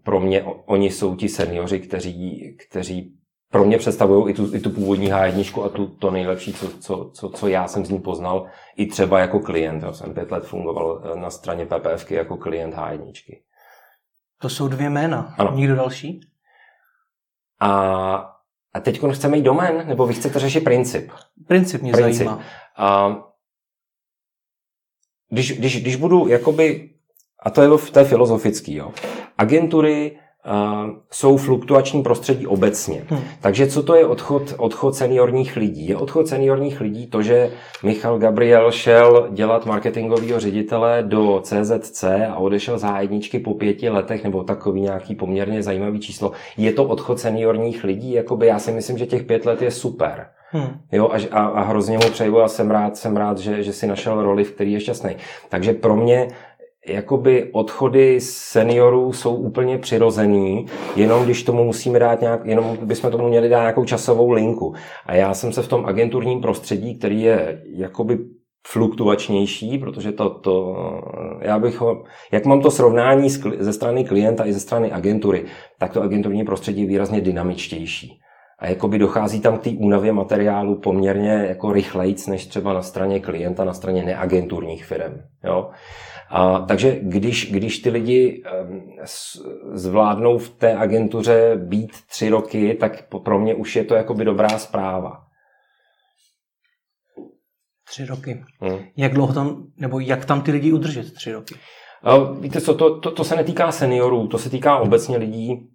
[0.03, 3.15] pro mě oni jsou ti seniori, kteří, kteří
[3.53, 7.11] pro mě představují i tu, i tu původní H1 a tu, to nejlepší, co, co,
[7.15, 9.83] co, co já jsem z ní poznal, i třeba jako klient.
[9.83, 13.13] Já jsem pět let fungoval eh, na straně PPF jako klient H1.
[14.41, 15.35] To jsou dvě jména.
[15.39, 15.53] Ano.
[15.55, 16.21] Nikdo další?
[17.61, 17.71] A,
[18.75, 21.11] a teď chceme jít domén, nebo vy chcete řešit princip?
[21.49, 22.27] Princip mě princip.
[22.27, 22.43] zajímá.
[22.77, 23.17] A,
[25.29, 26.91] když, když, když budu jakoby,
[27.39, 28.93] a to je, to je filozofický, jo.
[29.39, 30.19] agentury
[31.11, 33.05] jsou fluktuační prostředí obecně.
[33.09, 33.21] Hmm.
[33.41, 35.89] Takže co to je odchod, odchod seniorních lidí?
[35.89, 37.51] Je odchod seniorních lidí to, že
[37.83, 44.25] Michal Gabriel šel dělat marketingového ředitele do CZC a odešel z jedničky po pěti letech,
[44.25, 46.33] nebo takový nějaký poměrně zajímavý číslo.
[46.57, 48.13] Je to odchod seniorních lidí?
[48.13, 50.27] Jakoby já si myslím, že těch pět let je super.
[50.55, 50.81] Hmm.
[50.93, 53.87] Jo, a, a, a hrozně mu přeju a jsem rád, jsem rád že, že si
[53.87, 55.17] našel roli, v který je šťastný.
[55.49, 56.29] Takže pro mě
[56.89, 60.67] jakoby odchody seniorů jsou úplně přirozený,
[60.97, 64.75] jenom když tomu musíme dát nějak, jenom bychom tomu měli dát nějakou časovou linku.
[65.07, 68.19] A já jsem se v tom agenturním prostředí, který je jakoby
[68.67, 70.77] fluktuačnější, protože to, to
[71.41, 75.45] já bych ho, jak mám to srovnání ze strany klienta i ze strany agentury,
[75.79, 78.19] tak to agenturní prostředí je výrazně dynamičtější.
[78.59, 83.21] A jakoby dochází tam k té únavě materiálu poměrně jako rychlejc, než třeba na straně
[83.21, 85.21] klienta, na straně neagenturních firm.
[85.45, 85.71] Jo?
[86.35, 88.43] A, takže když, když ty lidi
[89.73, 94.49] zvládnou v té agentuře být tři roky, tak pro mě už je to jakoby dobrá
[94.49, 95.25] zpráva.
[97.89, 98.45] Tři roky.
[98.61, 98.79] Hmm.
[98.97, 101.55] Jak dlouho tam, nebo jak tam ty lidi udržet tři roky?
[102.03, 105.71] A, víte co, to, to, to se netýká seniorů, to se týká obecně lidí.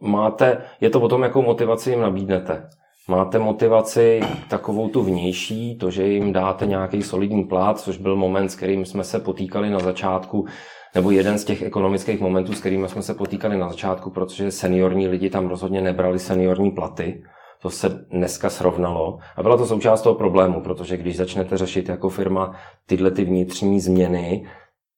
[0.00, 2.68] Máte, je to o tom, jakou motivaci jim nabídnete.
[3.08, 8.48] Máte motivaci takovou tu vnější, to, že jim dáte nějaký solidní plát, což byl moment,
[8.48, 10.46] s kterým jsme se potýkali na začátku,
[10.94, 15.08] nebo jeden z těch ekonomických momentů, s kterými jsme se potýkali na začátku, protože seniorní
[15.08, 17.22] lidi tam rozhodně nebrali seniorní platy.
[17.62, 19.18] To se dneska srovnalo.
[19.36, 23.80] A byla to součást toho problému, protože když začnete řešit jako firma tyhle ty vnitřní
[23.80, 24.46] změny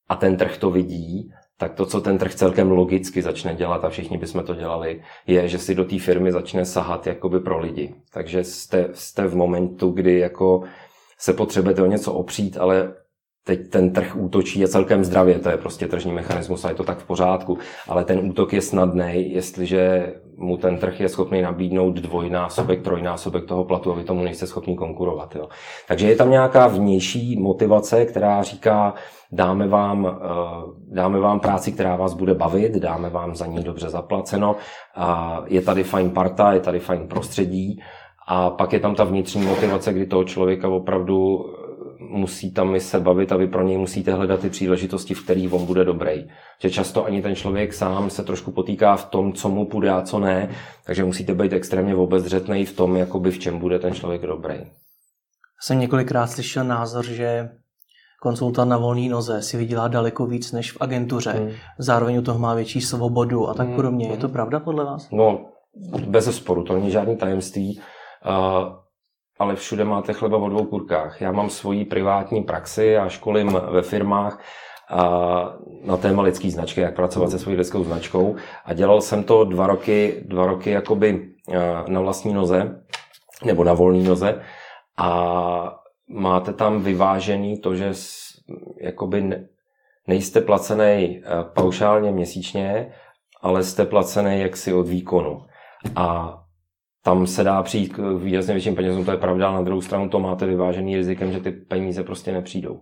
[0.08, 3.88] a ten trh to vidí, tak to, co ten trh celkem logicky začne dělat, a
[3.88, 7.94] všichni bychom to dělali, je, že si do té firmy začne sahat jakoby pro lidi.
[8.12, 10.62] Takže jste, jste v momentu, kdy jako
[11.18, 12.94] se potřebujete o něco opřít, ale
[13.44, 16.84] teď ten trh útočí je celkem zdravě, to je prostě tržní mechanismus a je to
[16.84, 21.94] tak v pořádku, ale ten útok je snadný, jestliže mu ten trh je schopný nabídnout
[21.94, 25.36] dvojnásobek, trojnásobek toho platu a vy tomu nejste schopni konkurovat.
[25.36, 25.48] Jo.
[25.88, 28.94] Takže je tam nějaká vnější motivace, která říká,
[29.32, 30.28] dáme vám, eh,
[30.94, 34.56] dáme vám práci, která vás bude bavit, dáme vám za ní dobře zaplaceno,
[34.96, 37.80] a je tady fajn parta, je tady fajn prostředí
[38.28, 41.46] a pak je tam ta vnitřní motivace, kdy toho člověka opravdu
[42.00, 45.66] musí tam se bavit a vy pro něj musíte hledat ty příležitosti, v kterých on
[45.66, 46.28] bude dobrý.
[46.60, 50.02] Že často ani ten člověk sám se trošku potýká v tom, co mu půjde a
[50.02, 50.50] co ne,
[50.86, 54.56] takže musíte být extrémně obezřetný v tom, jakoby v čem bude ten člověk dobrý.
[55.60, 57.48] Jsem několikrát slyšel názor, že
[58.22, 61.30] konsultant na volné noze si vydělá daleko víc než v agentuře.
[61.30, 61.50] Hmm.
[61.78, 63.76] Zároveň u toho má větší svobodu a tak hmm.
[63.76, 64.08] podobně.
[64.08, 65.10] Je to pravda podle vás?
[65.10, 65.46] No,
[66.06, 67.80] bez sporu, to není žádný tajemství.
[68.26, 68.85] Uh,
[69.38, 71.20] ale všude máte chleba o dvou kurkách.
[71.20, 74.42] Já mám svoji privátní praxi a školím ve firmách
[74.90, 75.02] a
[75.84, 78.36] na téma lidský značky, jak pracovat se svojí lidskou značkou.
[78.64, 81.28] A dělal jsem to dva roky, dva roky jakoby
[81.88, 82.84] na vlastní noze,
[83.44, 84.42] nebo na volné noze.
[84.96, 87.92] A máte tam vyvážený to, že
[88.80, 89.46] jakoby
[90.06, 91.22] nejste placený
[91.54, 92.92] paušálně měsíčně,
[93.42, 95.46] ale jste placený jaksi od výkonu.
[95.96, 96.38] A
[97.06, 100.08] tam se dá přijít k výrazně větším penězům, to je pravda, ale na druhou stranu
[100.08, 102.80] to máte vyvážený rizikem, že ty peníze prostě nepřijdou.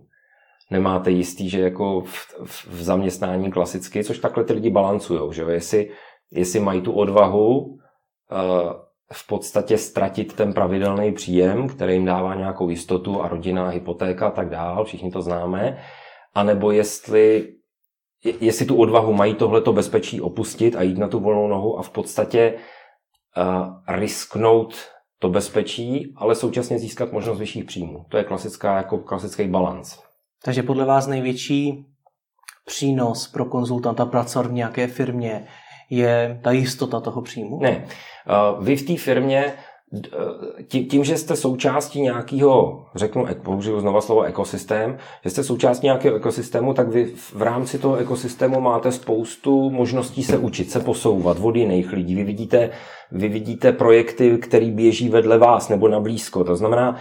[0.71, 5.41] Nemáte jistý, že jako v, v, v zaměstnání klasicky, což takhle ty lidi balancují, že
[5.41, 5.49] jo?
[5.49, 5.89] Jestli,
[6.31, 7.77] jestli mají tu odvahu uh,
[9.13, 14.31] v podstatě ztratit ten pravidelný příjem, který jim dává nějakou jistotu a rodina, hypotéka a
[14.31, 15.77] tak dál, všichni to známe,
[16.33, 17.53] anebo jestli,
[18.41, 21.89] jestli tu odvahu mají tohleto bezpečí opustit a jít na tu volnou nohu a v
[21.89, 22.53] podstatě
[23.87, 24.75] risknout
[25.19, 28.05] to bezpečí, ale současně získat možnost vyšších příjmů.
[28.09, 29.99] To je klasická, jako klasický balans.
[30.43, 31.85] Takže podle vás největší
[32.65, 35.47] přínos pro konzultanta pracovat v nějaké firmě
[35.89, 37.59] je ta jistota toho příjmu?
[37.59, 37.87] Ne.
[38.61, 39.53] Vy v té firmě
[40.67, 46.73] tím, že jste součástí nějakého, řeknu, použiju znova slovo ekosystém, že jste součástí nějakého ekosystému,
[46.73, 51.93] tak vy v rámci toho ekosystému máte spoustu možností se učit, se posouvat od jiných
[51.93, 52.15] lidí.
[52.15, 52.69] Vy vidíte,
[53.11, 56.43] vy vidíte projekty, které běží vedle vás nebo na blízko.
[56.43, 56.95] To znamená,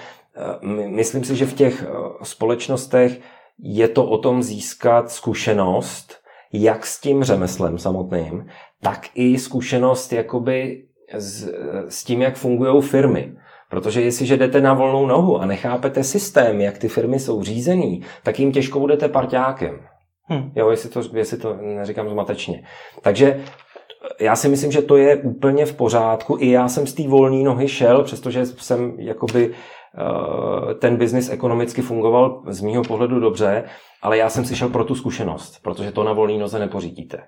[0.86, 1.86] myslím si, že v těch
[2.22, 3.20] společnostech
[3.58, 6.14] je to o tom získat zkušenost,
[6.52, 8.46] jak s tím řemeslem samotným,
[8.82, 10.84] tak i zkušenost jakoby
[11.16, 11.48] s,
[11.88, 13.32] s tím, jak fungují firmy.
[13.70, 18.40] Protože jestliže jdete na volnou nohu a nechápete systém, jak ty firmy jsou řízený, tak
[18.40, 19.78] jim těžko budete parťákem.
[20.28, 20.52] Hmm.
[20.56, 22.62] Jo, jestli to, jestli to neříkám zmatečně.
[23.02, 23.44] Takže
[24.20, 26.36] já si myslím, že to je úplně v pořádku.
[26.40, 31.82] I já jsem z té volné nohy šel, přestože jsem jakoby eh, ten biznis ekonomicky
[31.82, 33.64] fungoval z mýho pohledu dobře,
[34.02, 37.18] ale já jsem si šel pro tu zkušenost, protože to na volné noze nepořídíte.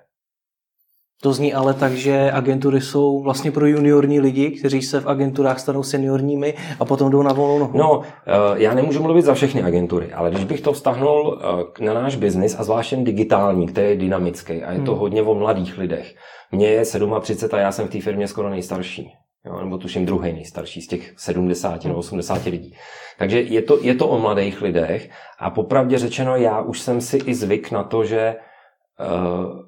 [1.21, 5.59] To zní ale tak, že agentury jsou vlastně pro juniorní lidi, kteří se v agenturách
[5.59, 7.77] stanou seniorními a potom jdou na volnou nohu.
[7.77, 11.41] No, eh, já nemůžu mluvit za všechny agentury, ale když bych to vztahnul
[11.79, 14.99] eh, na náš biznis a zvláště digitální, který je dynamický a je to hmm.
[14.99, 16.15] hodně o mladých lidech.
[16.51, 16.83] Mně je
[17.21, 19.13] 37 a já jsem v té firmě skoro nejstarší.
[19.45, 22.75] Jo, nebo tuším druhý nejstarší z těch 70 nebo 80 lidí.
[23.19, 27.17] Takže je to, je to o mladých lidech a popravdě řečeno, já už jsem si
[27.17, 28.35] i zvyk na to, že
[28.99, 29.66] uh,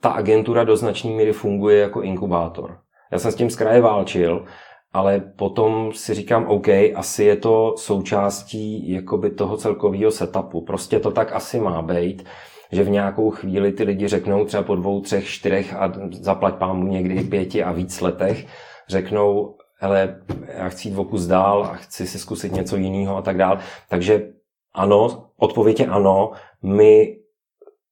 [0.00, 2.78] ta agentura do značné míry funguje jako inkubátor.
[3.12, 4.44] Já jsem s tím z kraje válčil,
[4.92, 10.60] ale potom si říkám, OK, asi je to součástí jakoby toho celkového setupu.
[10.60, 12.24] Prostě to tak asi má být,
[12.72, 16.86] že v nějakou chvíli ty lidi řeknou třeba po dvou, třech, čtyřech a zaplať pámu
[16.86, 18.46] někdy pěti a víc letech,
[18.88, 20.16] řeknou, hele,
[20.48, 23.58] já chci jít vokus dál a chci si zkusit něco jiného a tak dál.
[23.88, 24.28] Takže
[24.74, 26.30] ano, odpověď je ano,
[26.62, 27.16] my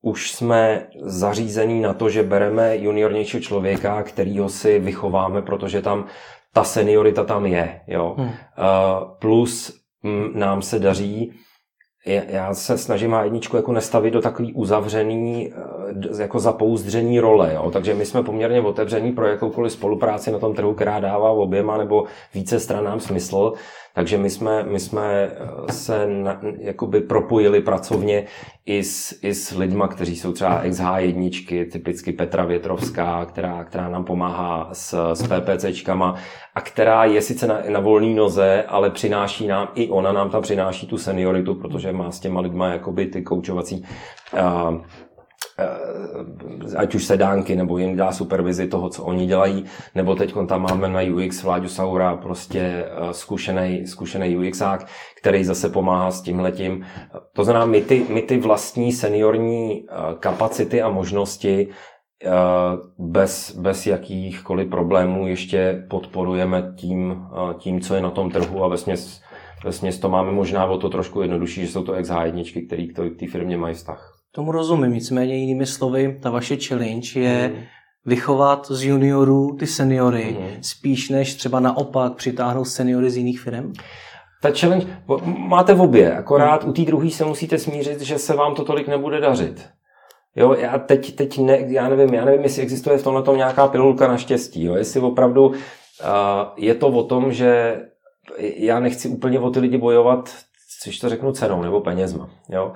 [0.03, 6.07] už jsme zařízení na to, že bereme juniornějšího člověka, kterýho si vychováme, protože tam
[6.53, 7.81] ta seniorita tam je.
[7.87, 8.15] Jo.
[8.19, 8.29] Hmm.
[8.29, 8.35] Uh,
[9.19, 11.33] plus m, nám se daří
[12.07, 15.53] já se snažím a jedničku jako nestavit do takový uzavřený,
[16.17, 17.71] eh, jako zapouzdřený role, jo?
[17.71, 22.05] takže my jsme poměrně otevření pro jakoukoliv spolupráci na tom trhu, která dává oběma nebo
[22.35, 23.53] více stranám smysl,
[23.94, 28.24] takže my jsme, my jsme eh, se na, jakoby propojili pracovně
[28.66, 33.88] i s, i s lidma, kteří jsou třeba ex H1, typicky Petra Větrovská, která, která
[33.88, 36.14] nám pomáhá s, s PPCčkama
[36.55, 40.42] a která je sice na, na volné noze, ale přináší nám, i ona nám tam
[40.42, 43.85] přináší tu senioritu, protože má s těma lidma jakoby ty koučovací
[44.33, 44.81] uh,
[46.77, 50.88] ať už sedánky, nebo jim dá supervizi toho, co oni dělají, nebo teď tam máme
[50.88, 54.87] na UX Vláďu Saura, prostě zkušený, zkušený UXák,
[55.20, 56.87] který zase pomáhá s tím letím.
[57.33, 59.87] To znamená, my ty, my ty vlastní seniorní
[60.18, 61.68] kapacity a možnosti
[62.98, 67.27] bez, bez jakýchkoliv problémů ještě podporujeme tím,
[67.59, 69.22] tím, co je na tom trhu a ve směs,
[69.64, 72.88] ve směs to máme možná o to trošku jednodušší, že jsou to ex H1, který
[72.88, 74.21] k té firmě mají vztah.
[74.35, 77.62] Tomu rozumím, nicméně jinými slovy, ta vaše challenge je mm.
[78.07, 80.62] vychovat z juniorů ty seniory, mm.
[80.62, 83.73] spíš než třeba naopak přitáhnout seniory z jiných firm?
[84.42, 84.87] Ta challenge,
[85.25, 86.71] máte v obě, akorát mm.
[86.71, 89.68] u té druhé se musíte smířit, že se vám to tolik nebude dařit.
[90.37, 94.09] Jo, já teď, teď ne, já nevím, já nevím, jestli existuje v tomhle nějaká pilulka
[94.09, 95.55] na štěstí, jo, jestli opravdu uh,
[96.57, 97.81] je to o tom, že
[98.38, 100.35] já nechci úplně o ty lidi bojovat,
[100.83, 102.73] což to řeknu cenou nebo penězma, jo.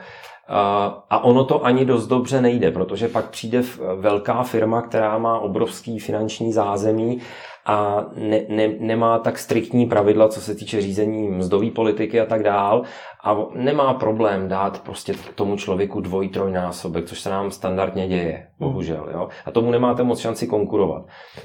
[0.49, 3.63] A ono to ani dost dobře nejde, protože pak přijde
[3.97, 7.21] velká firma, která má obrovský finanční zázemí
[7.67, 12.43] a ne, ne, nemá tak striktní pravidla, co se týče řízení mzdové politiky a tak
[12.43, 12.83] dál
[13.25, 19.09] a nemá problém dát prostě tomu člověku dvoj, trojnásobek, což se nám standardně děje, bohužel.
[19.13, 19.29] Jo?
[19.47, 21.03] A tomu nemáte moc šanci konkurovat.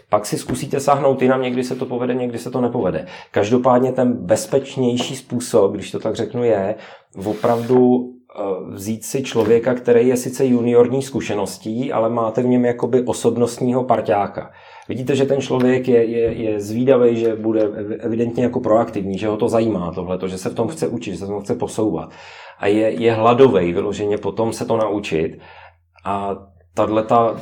[0.10, 3.06] Pak si zkusíte sáhnout jinam, někdy se to povede, někdy se to nepovede.
[3.32, 6.76] Každopádně ten bezpečnější způsob, když to tak řeknu, je
[7.26, 8.12] opravdu
[8.74, 14.52] vzít si člověka, který je sice juniorní zkušeností, ale máte v něm jakoby osobnostního parťáka.
[14.90, 17.62] Vidíte, že ten člověk je, je, je zvídavý, že bude
[18.00, 21.18] evidentně jako proaktivní, že ho to zajímá tohle, že se v tom chce učit, že
[21.18, 22.10] se v tom chce posouvat.
[22.60, 25.40] A je, je hladový vyloženě potom se to naučit.
[26.06, 26.36] A
[26.74, 27.36] tato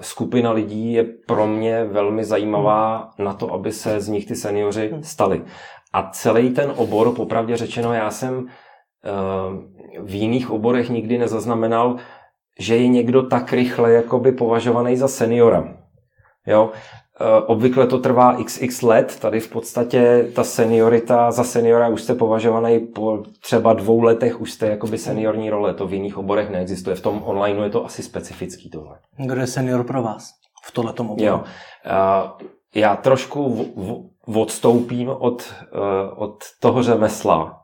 [0.00, 4.92] skupina lidí je pro mě velmi zajímavá na to, aby se z nich ty seniori
[5.00, 5.42] stali.
[5.92, 8.65] A celý ten obor, popravdě řečeno, já jsem eh,
[10.00, 11.96] v jiných oborech nikdy nezaznamenal,
[12.58, 15.76] že je někdo tak rychle jakoby považovaný za seniora.
[16.46, 16.70] Jo?
[17.20, 22.14] Eh, obvykle to trvá xx let, tady v podstatě ta seniorita, za seniora už jste
[22.14, 26.96] považovaný po třeba dvou letech, už jste jakoby seniorní role, to v jiných oborech neexistuje,
[26.96, 28.98] v tom online je to asi specifický tohle.
[29.16, 30.30] Kdo je senior pro vás
[30.66, 31.26] v tomhletom oboru?
[31.26, 31.44] Jo.
[31.86, 37.60] Eh, já trošku v, v, odstoupím od, eh, od toho řemesla,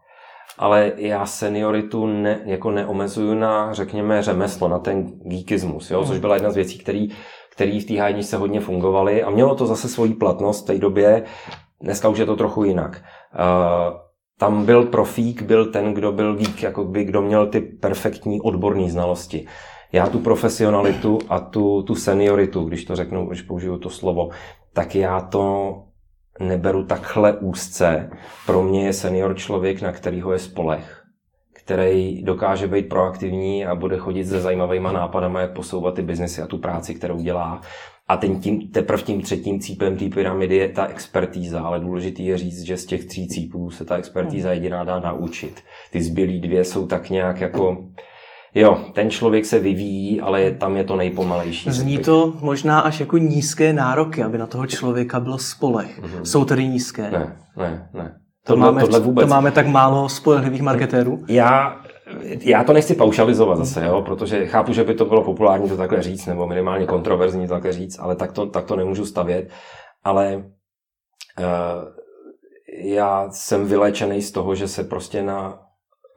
[0.59, 6.05] ale já senioritu ne, jako neomezuju na, řekněme, řemeslo, na ten geekismus, jo?
[6.05, 7.09] což byla jedna z věcí, který
[7.53, 11.23] který v té hájničce hodně fungovaly a mělo to zase svoji platnost v té době.
[11.81, 13.03] Dneska už je to trochu jinak.
[13.35, 13.97] Uh,
[14.39, 18.91] tam byl profík, byl ten, kdo byl geek, jako by kdo měl ty perfektní odborné
[18.91, 19.47] znalosti.
[19.93, 24.31] Já tu profesionalitu a tu, tu senioritu, když to řeknu, když použiju to slovo,
[24.73, 25.75] tak já to
[26.41, 28.11] neberu takhle úzce.
[28.47, 31.03] Pro mě je senior člověk, na kterýho je spolech
[31.65, 36.47] který dokáže být proaktivní a bude chodit se zajímavýma nápadama, jak posouvat ty biznesy a
[36.47, 37.61] tu práci, kterou dělá.
[38.09, 42.39] A ten tím, teprve tím třetím cípem té pyramidy je ta expertíza, ale důležitý je
[42.39, 44.57] říct, že z těch tří cípů se ta expertíza hmm.
[44.57, 45.61] jediná dá naučit.
[45.91, 47.85] Ty zbylý dvě jsou tak nějak jako
[48.55, 51.71] Jo, ten člověk se vyvíjí, ale je, tam je to nejpomalejší.
[51.71, 56.03] Zní to možná až jako nízké nároky, aby na toho člověka byl spolech.
[56.03, 56.23] Mm-hmm.
[56.23, 57.11] Jsou tedy nízké?
[57.11, 58.19] Ne, ne, ne.
[58.45, 59.25] To, tohle, máme, tohle vůbec.
[59.25, 61.25] to máme tak málo spolehlivých marketérů?
[61.29, 61.81] Já,
[62.41, 66.03] já to nechci paušalizovat zase, jo, protože chápu, že by to bylo populární to takhle
[66.03, 69.51] říct, nebo minimálně kontroverzní to takhle říct, ale tak to, tak to nemůžu stavět.
[70.05, 70.45] Ale uh,
[72.83, 75.59] já jsem vylečený z toho, že se prostě na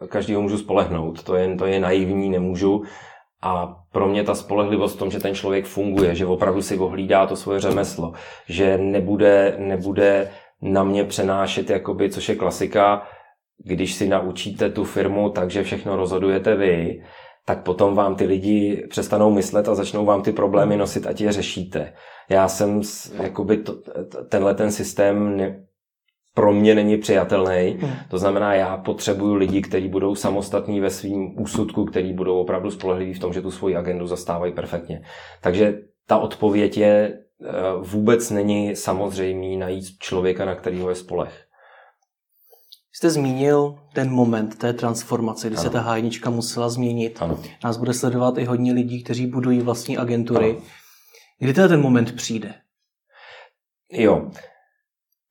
[0.08, 1.24] každého můžu spolehnout.
[1.24, 2.84] To je, to je naivní, nemůžu.
[3.42, 7.28] A pro mě ta spolehlivost v tom, že ten člověk funguje, že opravdu si ohlídá
[7.28, 8.14] to svoje řemeslo,
[8.50, 10.32] že nebude, nebude
[10.62, 13.08] na mě přenášet, jakoby, což je klasika,
[13.58, 17.04] když si naučíte tu firmu takže všechno rozhodujete vy,
[17.46, 21.32] tak potom vám ty lidi přestanou myslet a začnou vám ty problémy nosit a je
[21.32, 21.94] řešíte.
[22.30, 22.82] Já jsem,
[23.22, 23.76] jakoby to,
[24.30, 25.66] tenhle ten systém ne,
[26.36, 27.78] pro mě není přijatelný.
[27.80, 27.92] Hmm.
[28.10, 33.14] To znamená, já potřebuju lidi, kteří budou samostatní ve svým úsudku, kteří budou opravdu spolehliví
[33.14, 35.02] v tom, že tu svoji agendu zastávají perfektně.
[35.42, 41.46] Takže ta odpověď je Eh, vůbec není samozřejmý najít člověka, na kterého je spolech.
[42.94, 45.64] Jste zmínil ten moment té transformace, kdy ano.
[45.64, 47.18] se ta hájnička musela změnit.
[47.22, 47.40] Ano.
[47.64, 50.52] Nás bude sledovat i hodně lidí, kteří budují vlastní agentury.
[50.52, 50.62] Ano.
[51.40, 52.54] Kdy ten moment přijde?
[53.92, 54.32] Jo,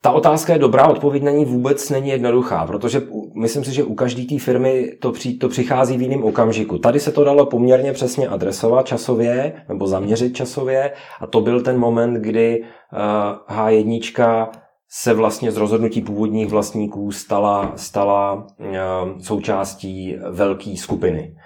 [0.04, 3.02] ta otázka je dobrá, odpověď na ní vůbec není jednoduchá, protože
[3.34, 6.78] myslím si, že u každé té firmy to, při, to přichází v jiném okamžiku.
[6.78, 11.78] Tady se to dalo poměrně přesně adresovat časově nebo zaměřit časově a to byl ten
[11.78, 14.48] moment, kdy uh, H1
[14.88, 21.36] se vlastně z rozhodnutí původních vlastníků stala, stala uh, součástí velké skupiny.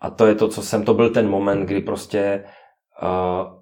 [0.00, 2.44] A to je to, co jsem, to byl ten moment, kdy prostě
[3.02, 3.57] uh,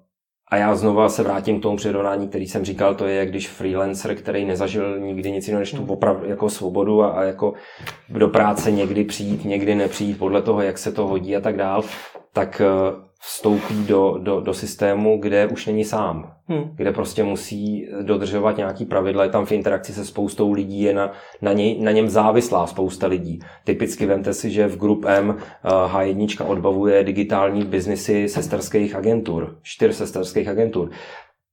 [0.49, 4.15] a já znova se vrátím k tomu přirovnání, který jsem říkal, to je, když freelancer,
[4.15, 7.53] který nezažil nikdy nic jiného než tu opravdu jako svobodu a, a jako
[8.09, 11.83] do práce někdy přijít, někdy nepřijít, podle toho, jak se to hodí a tak dál,
[12.33, 16.33] tak eh, vstoupí do, do, do systému, kde už není sám.
[16.47, 16.63] Hmm.
[16.75, 21.11] Kde prostě musí dodržovat nějaký pravidla, je tam v interakci se spoustou lidí, je na,
[21.41, 23.39] na, něj, na něm závislá spousta lidí.
[23.63, 29.95] Typicky vemte si, že v Group M H1 eh, odbavuje digitální biznisy sesterských agentur, čtyř
[29.95, 30.89] sesterských agentur.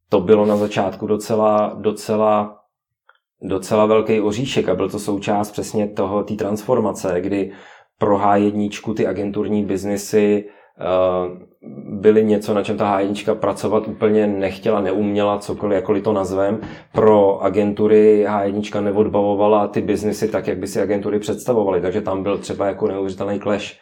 [0.08, 2.60] To bylo na začátku docela, docela
[3.42, 7.52] docela velký oříšek a byl to součást přesně toho, té transformace, kdy
[7.98, 11.53] pro H1 ty agenturní biznisy uh,
[11.87, 16.61] byly něco, na čem ta H1 pracovat úplně nechtěla, neuměla, cokoliv, jakkoliv to nazvem.
[16.92, 22.38] Pro agentury H1 neodbavovala ty biznesy tak, jak by si agentury představovaly, takže tam byl
[22.38, 23.72] třeba jako neuvěřitelný clash.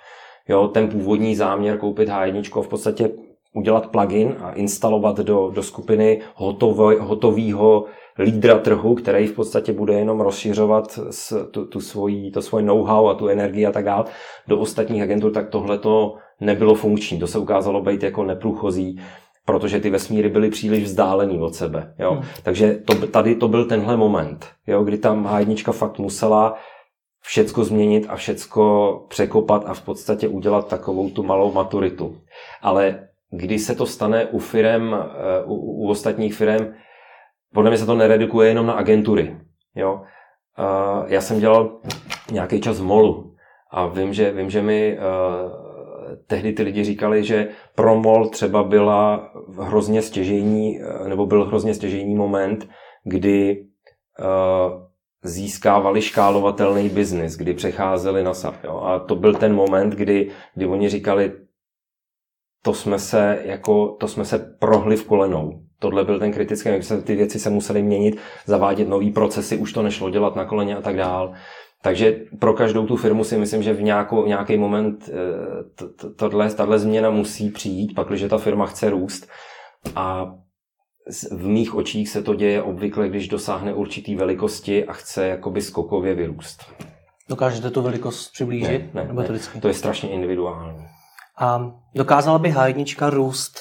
[0.48, 3.10] Jo, ten původní záměr koupit H1 v podstatě
[3.54, 6.20] udělat plugin a instalovat do, do skupiny
[6.98, 7.84] hotového
[8.18, 13.08] lídra trhu, který v podstatě bude jenom rozšiřovat s, tu, tu svoji, to svoje know-how
[13.08, 14.04] a tu energii a tak dále
[14.48, 17.18] do ostatních agentur, tak tohle to nebylo funkční.
[17.18, 19.00] To se ukázalo být jako neprůchozí,
[19.46, 21.94] protože ty vesmíry byly příliš vzdálený od sebe.
[21.98, 22.12] Jo?
[22.12, 22.22] Hmm.
[22.42, 24.84] Takže to, tady to byl tenhle moment, jo?
[24.84, 26.54] kdy tam H1 fakt musela
[27.20, 32.16] všecko změnit a všecko překopat a v podstatě udělat takovou tu malou maturitu.
[32.62, 36.74] Ale když se to stane u firem, eh, u, u ostatních firem,
[37.54, 39.36] podle mě se to neredukuje jenom na agentury.
[39.74, 40.00] Jo?
[41.06, 41.80] Já jsem dělal
[42.30, 43.34] nějaký čas v MOLu
[43.70, 45.02] a vím, že, vím, že mi uh,
[46.26, 51.74] tehdy ty lidi říkali, že pro MOL třeba byla hrozně stěžejní, eh, nebo byl hrozně
[51.74, 52.68] stěžejní moment,
[53.04, 53.66] kdy
[54.18, 54.82] uh,
[55.24, 58.64] získávali škálovatelný biznis, kdy přecházeli na SAP.
[58.64, 58.80] Jo?
[58.80, 61.32] A to byl ten moment, kdy, kdy oni říkali,
[62.62, 65.62] to jsme se, jako, to jsme se prohli v kolenou.
[65.78, 66.70] Tohle byl ten kritický,
[67.04, 70.80] ty věci se musely měnit, zavádět nové procesy, už to nešlo dělat na koleně a
[70.80, 71.32] tak dál.
[71.82, 76.78] Takže pro každou tu firmu si myslím, že v nějakou, nějaký moment eh, tohle, tahle
[76.78, 79.28] změna musí přijít, pakliže ta firma chce růst.
[79.96, 80.34] A
[81.30, 86.14] v mých očích se to děje obvykle, když dosáhne určitý velikosti a chce jakoby skokově
[86.14, 86.64] vyrůst.
[87.28, 88.94] Dokážete tu velikost přiblížit?
[88.94, 89.38] Ne, ne, Nebo to, ne.
[89.60, 90.86] to je strašně individuální.
[91.38, 93.52] A dokázala by H1 růst,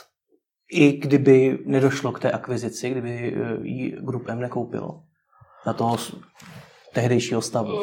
[0.72, 5.03] i kdyby nedošlo k té akvizici, kdyby eh, ji Group M nekoupilo?
[5.67, 5.97] Na toho
[6.94, 7.80] tehdejšího stavu?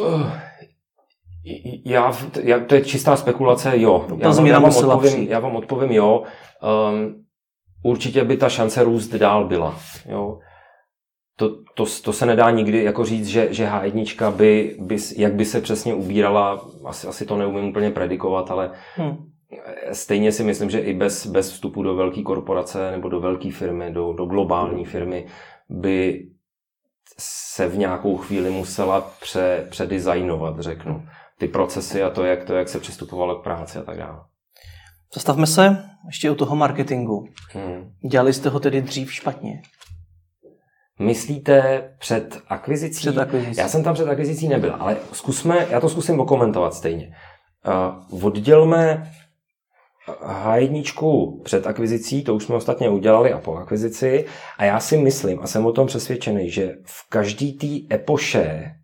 [1.85, 4.07] Já, já, to je čistá spekulace, jo.
[4.09, 5.31] Ta já, změna já, vám odpovím, přijít.
[5.31, 6.23] já vám odpovím, jo.
[6.93, 7.25] Um,
[7.83, 9.79] určitě by ta šance růst dál byla.
[10.09, 10.39] Jo.
[11.37, 15.45] To, to, to se nedá nikdy jako říct, že, že H1 by, by, jak by
[15.45, 19.17] se přesně ubírala, asi, asi to neumím úplně predikovat, ale hmm.
[19.93, 23.91] stejně si myslím, že i bez, bez vstupu do velké korporace nebo do velké firmy,
[23.93, 25.27] do, do globální firmy,
[25.69, 26.27] by
[27.21, 31.07] se v nějakou chvíli musela pře, předizajnovat, řeknu.
[31.39, 34.21] Ty procesy a to, jak, to, jak se přistupovalo k práci a tak dále.
[35.15, 37.29] Zastavme se ještě u toho marketingu.
[37.53, 37.93] Hmm.
[38.11, 39.63] Dělali jste ho tedy dřív špatně?
[40.99, 43.01] Myslíte před akvizicí?
[43.01, 43.61] Před akvizicí.
[43.61, 47.17] Já jsem tam před akvizicí nebyl, ale zkusme, já to zkusím okomentovat stejně.
[48.11, 49.13] Uh, oddělme
[50.23, 54.25] H1 před akvizicí, to už jsme ostatně udělali a po akvizici.
[54.59, 58.75] A já si myslím a jsem o tom přesvědčený, že v každý té epoše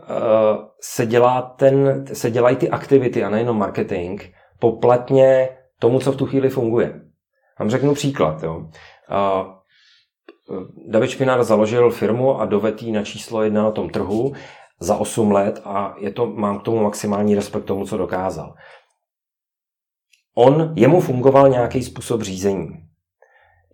[0.00, 4.22] uh, se, dělá ten, se dělají ty aktivity a nejenom marketing
[4.58, 5.48] poplatně
[5.78, 7.00] tomu, co v tu chvíli funguje.
[7.58, 8.42] Vám řeknu příklad.
[8.42, 8.56] Jo.
[8.56, 8.66] Uh,
[10.88, 14.32] David Špinár založil firmu a dovetí na číslo jedna na tom trhu
[14.80, 18.54] za 8 let a je to, mám k tomu maximální respekt tomu, co dokázal
[20.34, 22.68] on, jemu fungoval nějaký způsob řízení.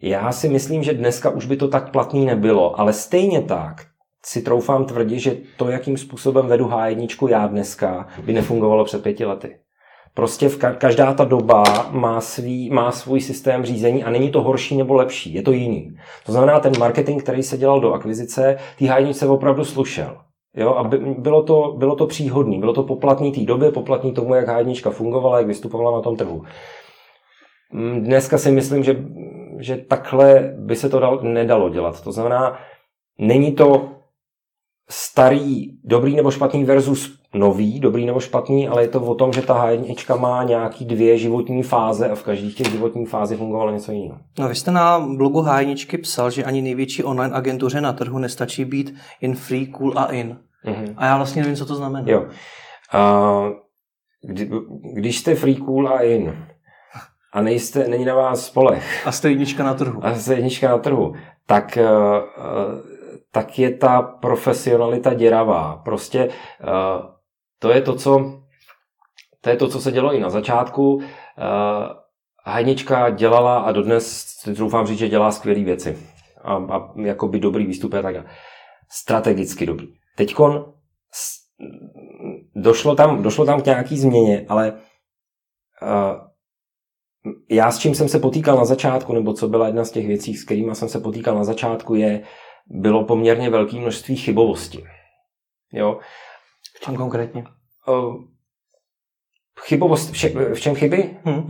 [0.03, 3.87] Já si myslím, že dneska už by to tak platný nebylo, ale stejně tak
[4.25, 9.25] si troufám tvrdit, že to, jakým způsobem vedu H1 já dneska, by nefungovalo před pěti
[9.25, 9.57] lety.
[10.15, 14.43] Prostě v ka- každá ta doba má, svý, má svůj systém řízení a není to
[14.43, 15.97] horší nebo lepší, je to jiný.
[16.27, 20.17] To znamená, ten marketing, který se dělal do akvizice, tý H1 opravdu slušel.
[20.57, 24.35] Jo, a by, bylo, to, bylo to příhodný, bylo to poplatný té době, poplatný tomu,
[24.35, 26.43] jak h fungovala, jak vystupovala na tom trhu.
[27.73, 29.05] Mm, dneska si myslím, že,
[29.59, 32.05] že takhle by se to dal, nedalo dělat.
[32.05, 32.59] To znamená,
[33.19, 34.00] není to
[34.91, 39.43] starý, dobrý nebo špatný versus nový, dobrý nebo špatný, ale je to o tom, že
[39.43, 43.93] ta h má nějaký dvě životní fáze a v každých těch životních fázích fungovalo něco
[43.93, 44.19] jiného.
[44.39, 48.65] No, vy jste na blogu h psal, že ani největší online agentuře na trhu nestačí
[48.65, 50.39] být in free, cool a in.
[50.67, 50.95] Mm-hmm.
[50.97, 52.05] A já vlastně nevím, co to znamená.
[52.09, 52.21] Jo.
[52.21, 53.49] Uh,
[54.23, 54.51] kdy,
[54.95, 56.47] když jste free, cool a in
[57.33, 59.07] a nejste, není na vás spolech.
[59.07, 60.07] A jste jednička na trhu.
[60.07, 61.13] A jste jednička na trhu.
[61.47, 63.00] Tak uh,
[63.33, 65.77] tak je ta profesionalita děravá.
[65.85, 67.11] Prostě uh,
[67.59, 68.41] to je to, co
[69.41, 70.95] to je to, co se dělo i na začátku.
[70.95, 71.03] Uh,
[72.45, 74.27] Hajnička dělala a dodnes
[74.59, 75.99] doufám říct, že dělá skvělé věci.
[76.43, 78.17] A, a jakoby dobrý výstup a tak
[78.91, 79.89] Strategicky dobrý.
[80.17, 80.73] Teďkon
[82.55, 84.73] došlo tam, došlo tam k nějaký změně, ale
[85.83, 86.31] uh,
[87.51, 90.35] já s čím jsem se potýkal na začátku, nebo co byla jedna z těch věcí,
[90.35, 92.23] s kterými jsem se potýkal na začátku, je,
[92.71, 94.85] bylo poměrně velké množství chybovosti.
[95.73, 95.99] Jo?
[96.77, 97.45] V čem konkrétně?
[99.61, 100.11] Chybovost,
[100.55, 101.17] v čem chyby?
[101.25, 101.49] Hmm.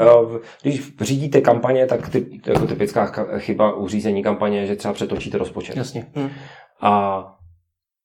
[0.63, 3.07] Když řídíte kampaně, tak ty, jako typická
[3.39, 5.77] chyba u řízení kampaně je, že třeba přetočíte rozpočet.
[5.77, 6.07] Jasně.
[6.15, 6.31] Hmm.
[6.81, 7.25] A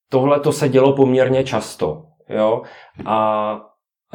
[0.10, 2.06] tohle to se dělo poměrně často.
[2.30, 2.62] Jo?
[3.06, 3.60] A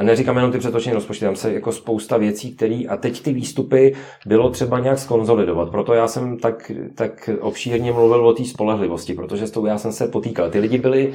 [0.00, 3.32] a neříkám jenom ty přetočené rozpočty, tam se jako spousta věcí, které a teď ty
[3.32, 3.94] výstupy
[4.26, 5.70] bylo třeba nějak skonzolidovat.
[5.70, 9.92] Proto já jsem tak, tak obšírně mluvil o té spolehlivosti, protože s tou já jsem
[9.92, 10.50] se potýkal.
[10.50, 11.12] Ty lidi byli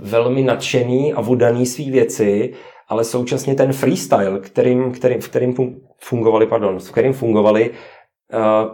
[0.00, 2.52] velmi nadšený a vodaný svý věci,
[2.88, 5.54] ale současně ten freestyle, kterým, kterým, v kterým
[5.98, 7.70] fungovali, pardon, v kterým fungovali,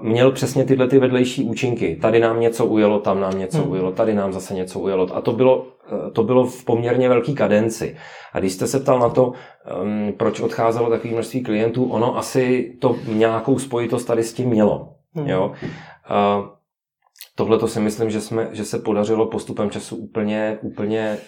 [0.00, 1.98] měl přesně tyhle ty vedlejší účinky.
[2.02, 3.70] Tady nám něco ujelo, tam nám něco hmm.
[3.70, 5.16] ujelo, tady nám zase něco ujelo.
[5.16, 5.66] A to bylo,
[6.12, 7.96] to bylo v poměrně velký kadenci.
[8.32, 9.32] A když jste se ptal na to,
[9.82, 14.94] um, proč odcházelo takové množství klientů, ono asi to nějakou spojitost tady s tím mělo.
[15.14, 15.28] Hmm.
[15.28, 15.52] Jo?
[16.10, 16.56] Uh,
[17.36, 21.18] Tohle to si myslím, že, jsme, že se podařilo postupem času úplně, úplně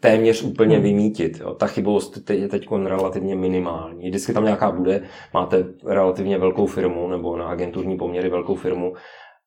[0.00, 0.84] téměř úplně hmm.
[0.84, 1.40] vymítit.
[1.40, 1.54] Jo.
[1.54, 4.08] Ta chybovost je teď relativně minimální.
[4.08, 5.02] Vždycky tam nějaká bude,
[5.34, 8.94] máte relativně velkou firmu nebo na agenturní poměry velkou firmu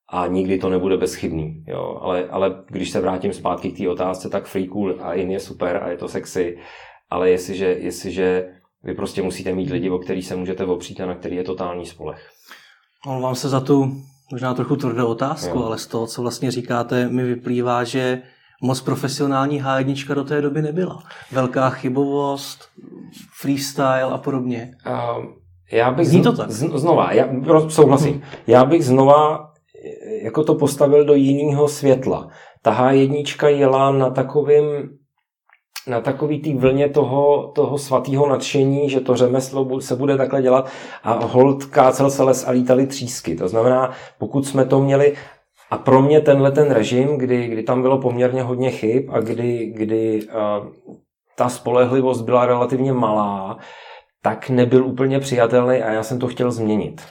[0.10, 1.64] a nikdy to nebude bezchybný.
[1.68, 2.00] Jo.
[2.02, 5.40] Ale, ale když se vrátím zpátky k té otázce, tak free cool a in je
[5.40, 6.58] super a je to sexy,
[7.10, 8.50] ale jestliže, jestliže
[8.84, 11.86] vy prostě musíte mít lidi, o který se můžete opřít a na který je totální
[11.86, 12.30] spolech.
[13.08, 13.92] Omlouvám se za tu
[14.32, 15.66] možná trochu tvrdou otázku, jo.
[15.66, 18.22] ale z toho, co vlastně říkáte, mi vyplývá, že
[18.62, 19.84] moc profesionální h
[20.14, 21.04] do té doby nebyla.
[21.32, 22.70] Velká chybovost,
[23.42, 24.72] freestyle a podobně.
[24.88, 25.26] Uh,
[25.72, 26.52] já bych Zní to tak?
[26.52, 27.28] Z, znova, já
[27.70, 28.14] souhlasím.
[28.14, 28.22] Hmm.
[28.48, 29.52] Já bych znova
[30.22, 32.30] jako to postavil do jiného světla.
[32.62, 34.64] Ta H1 jela na takovým
[35.88, 40.70] na takový té vlně toho, toho svatého nadšení, že to řemeslo se bude takhle dělat
[41.04, 43.36] a hold kácel se les a lítali třísky.
[43.36, 45.14] To znamená, pokud jsme to měli,
[45.72, 49.74] a pro mě tenhle ten režim, kdy, kdy tam bylo poměrně hodně chyb a kdy,
[49.76, 50.68] kdy uh,
[51.36, 53.58] ta spolehlivost byla relativně malá,
[54.22, 57.02] tak nebyl úplně přijatelný a já jsem to chtěl změnit.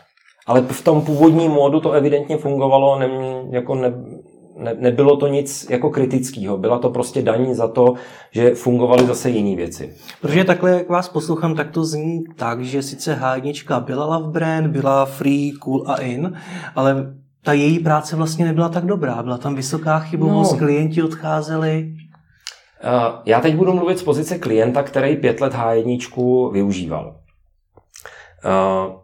[0.46, 3.08] Ale v tom původním módu to evidentně fungovalo, ne,
[3.50, 3.92] jako ne,
[4.56, 6.58] ne, nebylo to nic jako kritického.
[6.58, 7.94] Byla to prostě daní za to,
[8.30, 9.94] že fungovaly zase jiné věci.
[10.20, 14.66] Protože takhle, jak vás poslouchám, tak to zní tak, že sice H1 byla love brand,
[14.66, 16.36] byla free, cool a in,
[16.74, 17.14] ale
[17.44, 19.22] ta její práce vlastně nebyla tak dobrá.
[19.22, 20.58] Byla tam vysoká chybovost, no.
[20.58, 21.94] klienti odcházeli.
[22.84, 27.16] Uh, já teď budu mluvit z pozice klienta, který pět let H1 využíval.
[28.44, 29.00] Uh,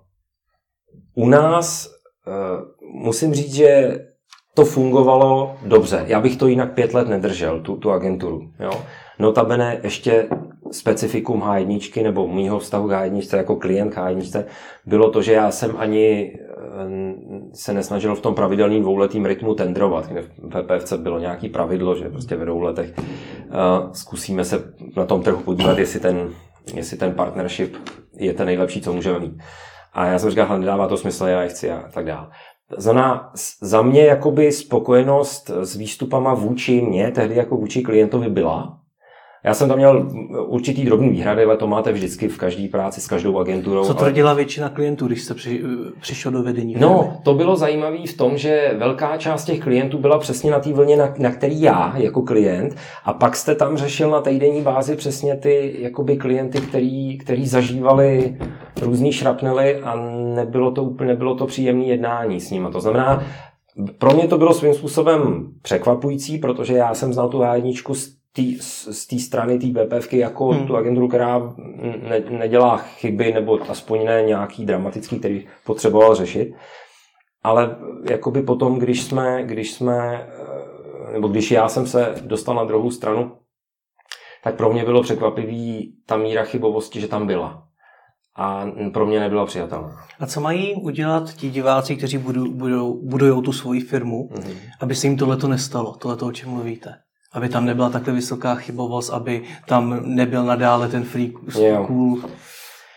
[1.14, 1.88] u nás
[2.26, 3.98] uh, musím říct, že
[4.54, 6.04] to fungovalo dobře.
[6.06, 8.50] Já bych to jinak pět let nedržel, tu, tu agenturu.
[8.60, 8.84] Jo?
[9.18, 10.28] Notabene ještě
[10.70, 14.44] specifikum H1 nebo mýho vztahu k H1 jako klient H1
[14.86, 16.50] bylo to, že já jsem ani eh,
[17.52, 22.08] se nesnažil v tom pravidelným dvouletým rytmu tendrovat, kde v PPFC bylo nějaký pravidlo, že
[22.08, 26.30] prostě ve dvou letech uh, zkusíme se na tom trhu podívat, jestli ten,
[26.74, 27.76] jestli ten partnership
[28.16, 29.32] je ten nejlepší, co můžeme mít.
[29.92, 32.28] A já jsem říkal, nedává to smysl, já je chci a tak dále.
[32.76, 38.79] Za, za mě jakoby spokojenost s výstupama vůči mě, tehdy jako vůči klientovi byla,
[39.44, 40.08] já jsem tam měl
[40.46, 43.84] určitý drobný výhrady, ale to máte vždycky v každé práci s každou agenturou.
[43.84, 44.36] Co tvrdila ale...
[44.36, 45.62] většina klientů, když jste při,
[46.00, 46.74] přišel do vedení?
[46.78, 50.72] No, to bylo zajímavé v tom, že velká část těch klientů byla přesně na té
[50.72, 54.96] vlně, na, na který já jako klient, a pak jste tam řešil na týdenní bázi
[54.96, 58.38] přesně ty jakoby klienty, který, který zažívali
[58.82, 59.96] různý šrapnely a
[60.34, 62.68] nebylo to úplně nebylo to příjemné jednání s nimi.
[62.72, 63.22] To znamená,
[63.98, 69.06] pro mě to bylo svým způsobem překvapující, protože já jsem znal tu h tý, z
[69.06, 70.66] té strany té BPFky jako hmm.
[70.66, 71.54] tu agenturu, která
[72.08, 76.52] ne, nedělá chyby nebo aspoň ne nějaký dramatický, který potřeboval řešit.
[77.42, 77.76] Ale
[78.10, 80.28] jakoby potom, když jsme, když jsme,
[81.08, 83.36] eh, nebo když já jsem se dostal na druhou stranu,
[84.44, 87.66] tak pro mě bylo překvapivý ta míra chybovosti, že tam byla.
[88.36, 90.06] A pro mě nebyla přijatelná.
[90.20, 94.56] A co mají udělat ti diváci, kteří budou, budou, budují tu svoji firmu, mm-hmm.
[94.80, 96.94] aby se jim tohleto nestalo, tohleto, o čem mluvíte?
[97.32, 101.32] Aby tam nebyla takhle vysoká chybovost, aby tam nebyl nadále ten free
[101.86, 102.22] cool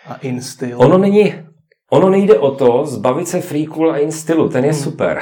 [0.07, 0.81] a in styl.
[0.81, 1.33] Ono není,
[1.89, 4.81] ono nejde o to zbavit se free cool a in stylu, ten je hmm.
[4.81, 5.19] super.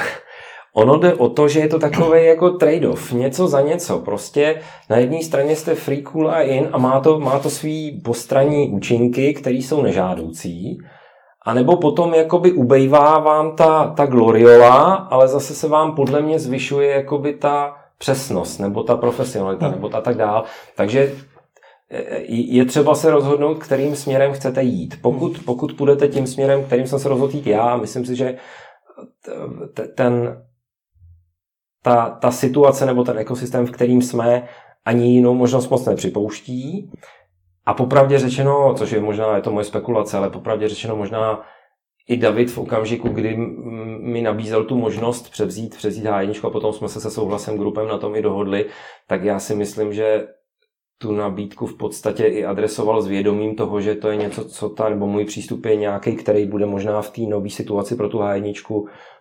[0.76, 4.00] Ono jde o to, že je to takový jako trade-off, něco za něco.
[4.00, 8.02] Prostě na jedné straně jste free, cool a in a má to, má to svý
[8.06, 10.78] postranní účinky, které jsou nežádoucí.
[11.46, 16.40] A nebo potom jakoby ubejvá vám ta, ta gloriola, ale zase se vám podle mě
[16.40, 19.76] zvyšuje jakoby ta, přesnost, nebo ta profesionalita, hmm.
[19.76, 20.44] nebo ta tak dál.
[20.76, 21.14] Takže
[21.90, 25.02] e, je třeba se rozhodnout, kterým směrem chcete jít.
[25.02, 25.46] Pokud, hmm.
[25.46, 28.38] pokud půjdete tím směrem, kterým jsem se rozhodl jít já, myslím si, že
[29.96, 30.44] ten,
[31.82, 34.48] ta, ta situace nebo ten ekosystém, v kterým jsme,
[34.86, 36.92] ani jinou možnost moc nepřipouští.
[37.66, 41.46] A popravdě řečeno, což je možná, je to moje spekulace, ale popravdě řečeno možná
[42.12, 43.38] i David v okamžiku, kdy
[44.00, 47.98] mi nabízel tu možnost převzít, převzít h a potom jsme se se souhlasem grupem na
[47.98, 48.66] tom i dohodli,
[49.08, 50.28] tak já si myslím, že
[50.98, 54.90] tu nabídku v podstatě i adresoval s vědomím toho, že to je něco, co ta,
[54.90, 58.54] nebo můj přístup je nějaký, který bude možná v té nové situaci pro tu h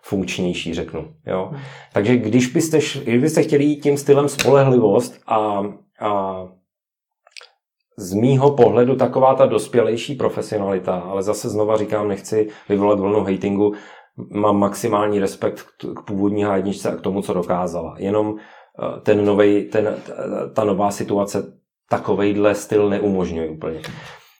[0.01, 1.13] funkčnější, řeknu.
[1.27, 1.49] Jo?
[1.51, 1.61] Hmm.
[1.93, 5.63] Takže když byste, když byste chtěli jít tím stylem spolehlivost a,
[5.99, 6.47] a
[7.97, 13.73] z mýho pohledu taková ta dospělejší profesionalita, ale zase znova říkám, nechci vyvolat vlnu hatingu,
[14.29, 15.65] mám maximální respekt
[15.95, 17.95] k původní hádničce a k tomu, co dokázala.
[17.97, 19.95] Jenom eh, ten novej, ten,
[20.53, 23.81] ta nová situace takovejhle styl neumožňuje úplně.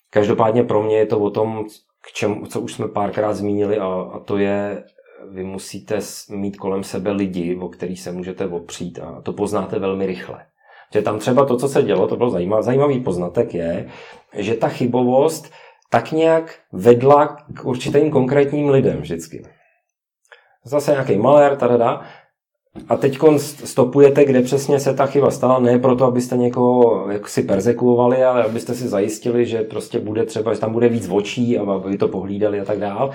[0.10, 1.66] Každopádně pro mě je to o tom,
[2.02, 4.84] k čemu, co už jsme párkrát zmínili, a, a to je,
[5.30, 6.00] vy musíte
[6.30, 10.46] mít kolem sebe lidi, o který se můžete opřít a to poznáte velmi rychle.
[10.94, 13.90] Že tam třeba to, co se dělo, to byl zajímavý, zajímavý poznatek, je,
[14.34, 15.52] že ta chybovost
[15.90, 19.44] tak nějak vedla k určitým konkrétním lidem vždycky.
[20.66, 22.02] Zase nějaký malér, tada,
[22.90, 23.20] a teď
[23.64, 28.74] stopujete, kde přesně se ta chyba stala, ne proto, abyste někoho si persekuovali, ale abyste
[28.74, 32.60] si zajistili, že prostě bude třeba, že tam bude víc očí a aby to pohlídali
[32.60, 33.12] a tak dál.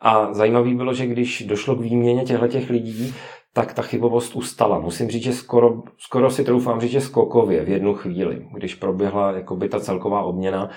[0.00, 3.14] A zajímavé bylo, že když došlo k výměně těchto těch lidí,
[3.54, 4.78] tak ta chybovost ustala.
[4.78, 9.32] Musím říct, že skoro, skoro si troufám říct, že skokově v jednu chvíli, když proběhla
[9.32, 10.70] jakoby ta celková obměna,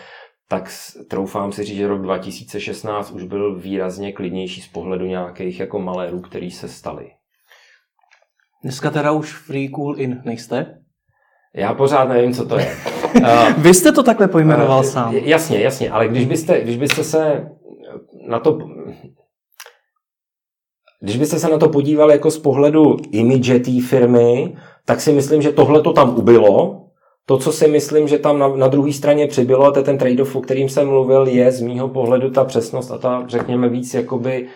[0.49, 0.69] tak
[1.09, 6.21] troufám si říct, že rok 2016 už byl výrazně klidnější z pohledu nějakých jako malérů,
[6.21, 7.07] který se staly.
[8.63, 10.78] Dneska teda už Free Cool In nejste?
[11.55, 12.75] Já pořád nevím, co to je.
[13.57, 15.15] Vy jste to takhle pojmenoval uh, sám.
[15.15, 17.49] Jasně, jasně, ale když byste, když byste se
[18.28, 18.57] na to
[21.00, 25.41] když byste se na to podívali jako z pohledu image té firmy, tak si myslím,
[25.41, 26.84] že tohle to tam ubylo.
[27.26, 29.98] To, co si myslím, že tam na, na druhé straně přibylo, a to je ten
[29.98, 33.93] trade-off, o kterým jsem mluvil, je z mýho pohledu ta přesnost a ta, řekněme, víc
[33.93, 34.48] jakoby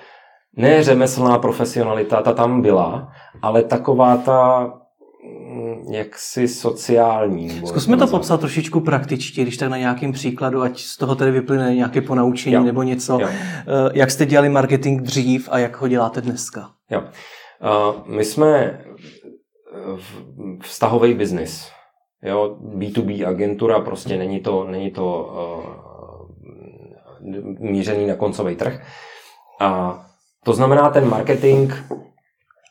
[0.57, 3.11] ne řemeslná profesionalita, ta tam byla,
[3.41, 4.69] ale taková ta
[5.89, 7.61] jaksi sociální.
[7.67, 11.75] Zkusme to popsat trošičku praktičtě, když tak na nějakém příkladu, ať z toho tedy vyplyne
[11.75, 12.63] nějaké ponaučení jo.
[12.63, 13.19] nebo něco.
[13.19, 13.27] Jo.
[13.29, 13.63] Eh,
[13.93, 16.69] jak jste dělali marketing dřív a jak ho děláte dneska?
[16.89, 17.01] Jo.
[17.01, 18.81] Uh, my jsme
[20.61, 21.71] vztahový biznis.
[22.23, 25.91] Jo, B2B agentura, prostě není to, není to uh,
[27.59, 28.81] mířený na koncový trh.
[29.59, 30.01] A
[30.43, 31.73] to znamená, ten marketing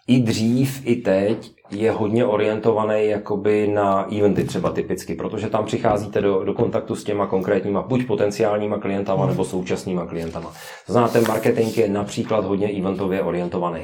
[0.07, 6.21] i dřív, i teď je hodně orientovaný jakoby na eventy třeba typicky, protože tam přicházíte
[6.21, 10.53] do, do kontaktu s těma konkrétníma buď potenciálníma klientama nebo současnýma klientama.
[10.87, 13.83] To znamená, ten marketing je například hodně eventově orientovaný.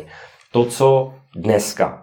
[0.52, 2.02] To, co dneska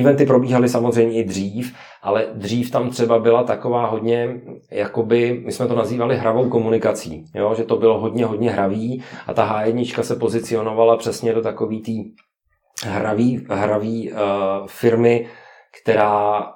[0.00, 5.66] Eventy probíhaly samozřejmě i dřív, ale dřív tam třeba byla taková hodně, jakoby, my jsme
[5.66, 7.54] to nazývali hravou komunikací, jo?
[7.56, 12.02] že to bylo hodně, hodně hravý a ta H1 se pozicionovala přesně do takový tý
[12.84, 14.18] hravý, hravý uh,
[14.66, 15.26] firmy,
[15.82, 16.46] která uh,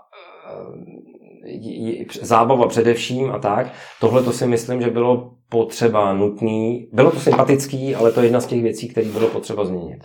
[2.23, 3.67] zábava především a tak.
[4.01, 6.89] Tohle to si myslím, že bylo potřeba nutný.
[6.93, 10.01] Bylo to sympatický, ale to je jedna z těch věcí, které bylo potřeba změnit.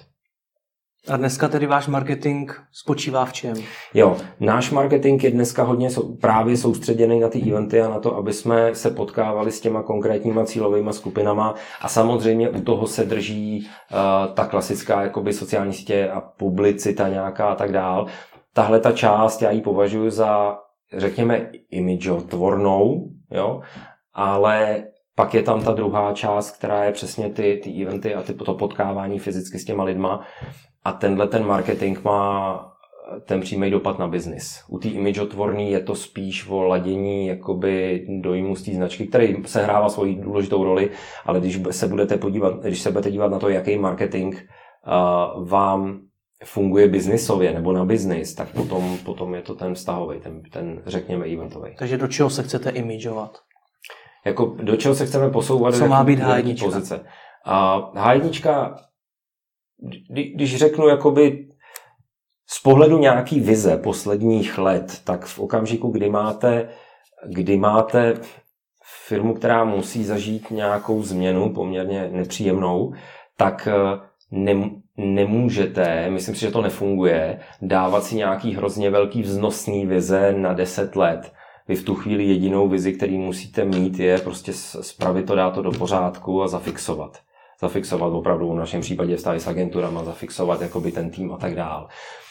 [1.07, 3.55] A dneska tedy váš marketing spočívá v čem?
[3.93, 5.89] Jo, náš marketing je dneska hodně
[6.21, 10.45] právě soustředěný na ty eventy a na to, aby jsme se potkávali s těma konkrétníma
[10.45, 16.21] cílovými skupinama a samozřejmě u toho se drží uh, ta klasická jakoby sociální sítě a
[16.21, 18.05] publicita nějaká a tak dál.
[18.53, 20.57] Tahle ta část já ji považuji za,
[20.97, 23.61] řekněme, imageotvornou, jo,
[24.13, 24.83] ale
[25.15, 28.53] pak je tam ta druhá část, která je přesně ty, ty eventy a ty, to
[28.53, 30.25] potkávání fyzicky s těma lidma.
[30.83, 32.71] A tenhle ten marketing má
[33.25, 34.63] ten přímý dopad na biznis.
[34.67, 39.63] U té imageotvorný je to spíš o ladění jakoby dojmu z té značky, který se
[39.63, 40.89] hrává svoji důležitou roli,
[41.25, 46.01] ale když se budete podívat, když se budete dívat na to, jaký marketing uh, vám
[46.43, 51.25] funguje biznisově nebo na biznis, tak potom, potom je to ten vztahový, ten, ten řekněme
[51.25, 51.75] eventový.
[51.77, 53.37] Takže do čeho se chcete imageovat?
[54.25, 55.75] Jako do čeho se chceme posouvat?
[55.75, 56.63] Co má být H1?
[56.63, 57.05] Pozice.
[57.45, 58.75] A H1
[60.35, 61.47] když řeknu jakoby
[62.47, 66.69] z pohledu nějaký vize posledních let, tak v okamžiku, kdy máte,
[67.27, 68.13] kdy máte
[69.07, 72.93] firmu, která musí zažít nějakou změnu, poměrně nepříjemnou,
[73.37, 73.99] tak eh,
[74.31, 80.53] ne, nemůžete, myslím si, že to nefunguje, dávat si nějaký hrozně velký vznosný vize na
[80.53, 81.33] 10 let.
[81.71, 85.61] Vy v tu chvíli jedinou vizi, který musíte mít, je prostě spravit to, dát to
[85.61, 87.17] do pořádku a zafixovat
[87.61, 91.87] zafixovat opravdu v našem případě vztahy s agenturama, zafixovat jakoby ten tým a tak dál.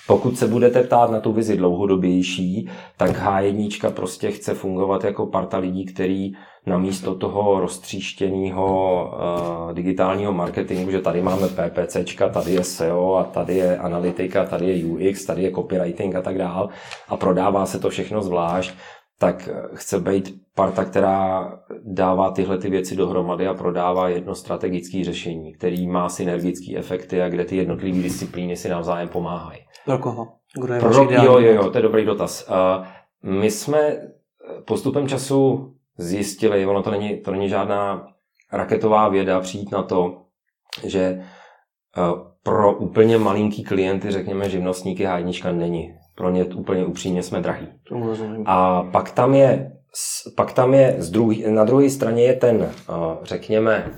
[0.07, 5.59] Pokud se budete ptát na tu vizi dlouhodobější, tak H1 prostě chce fungovat jako parta
[5.59, 6.33] lidí, který
[6.67, 13.57] namísto toho roztříštěného uh, digitálního marketingu, že tady máme PPCčka, tady je SEO a tady
[13.57, 16.69] je analytika, tady je UX, tady je copywriting a tak dál
[17.09, 18.75] a prodává se to všechno zvlášť,
[19.21, 21.53] tak chce být parta, která
[21.85, 27.29] dává tyhle ty věci dohromady a prodává jedno strategické řešení, který má synergické efekty a
[27.29, 29.61] kde ty jednotlivé disciplíny si navzájem pomáhají.
[29.85, 30.29] Pro koho?
[30.61, 32.49] Kdo je Pro, jo, jo, jo, to je dobrý dotaz.
[32.51, 32.87] Uh,
[33.31, 33.97] my jsme
[34.65, 38.07] postupem času zjistili, ono to není, to není žádná
[38.53, 40.23] raketová věda přijít na to,
[40.85, 41.23] že
[42.43, 45.95] pro úplně malinký klienty, řekněme živnostníky, hájnička není.
[46.21, 47.69] Pro ně úplně upřímně jsme drahý.
[48.47, 49.73] A pak tam je,
[50.37, 52.73] pak tam je z druhý, na druhé straně je ten,
[53.23, 53.95] řekněme,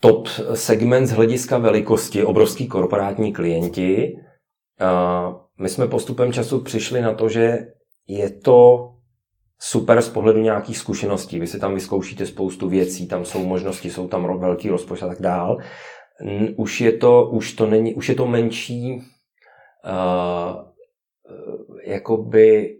[0.00, 4.12] top segment z hlediska velikosti, obrovský korporátní klienti.
[5.60, 7.58] My jsme postupem času přišli na to, že
[8.08, 8.90] je to
[9.60, 11.40] super z pohledu nějakých zkušeností.
[11.40, 15.22] Vy si tam vyzkoušíte spoustu věcí, tam jsou možnosti, jsou tam velký rozpočet a tak
[15.22, 15.58] dál.
[16.56, 19.02] Už je to, už to není, už je to menší
[21.86, 22.76] jakoby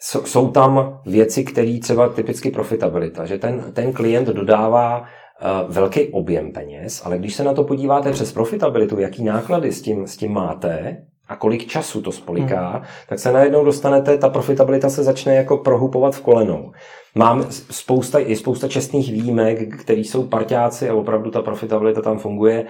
[0.00, 6.52] jsou tam věci, které třeba typicky profitabilita, že ten, ten klient dodává uh, velký objem
[6.52, 10.32] peněz, ale když se na to podíváte přes profitabilitu, jaký náklady s tím, s tím
[10.32, 10.96] máte,
[11.28, 12.84] a kolik času to spoliká, hmm.
[13.08, 16.72] tak se najednou dostanete, ta profitabilita se začne jako prohupovat v kolenou.
[17.14, 22.66] Mám spousta, i spousta čestných výjimek, který jsou parťáci a opravdu ta profitabilita tam funguje.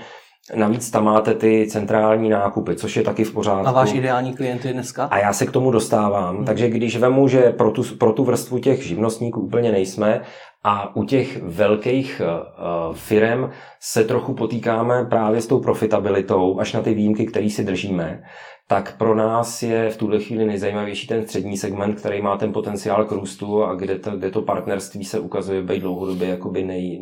[0.54, 3.68] Navíc tam máte ty centrální nákupy, což je taky v pořádku.
[3.68, 5.04] A váš ideální klient je dneska?
[5.04, 6.36] A já se k tomu dostávám.
[6.36, 6.44] Hmm.
[6.44, 10.20] Takže když vemu, že pro tu, pro tu vrstvu těch živnostníků úplně nejsme
[10.64, 16.82] a u těch velkých uh, firm se trochu potýkáme právě s tou profitabilitou, až na
[16.82, 18.22] ty výjimky, které si držíme,
[18.68, 23.04] tak pro nás je v tuhle chvíli nejzajímavější ten střední segment, který má ten potenciál
[23.04, 27.00] k růstu a kde to, kde to partnerství se ukazuje být dlouhodobě jakoby nej,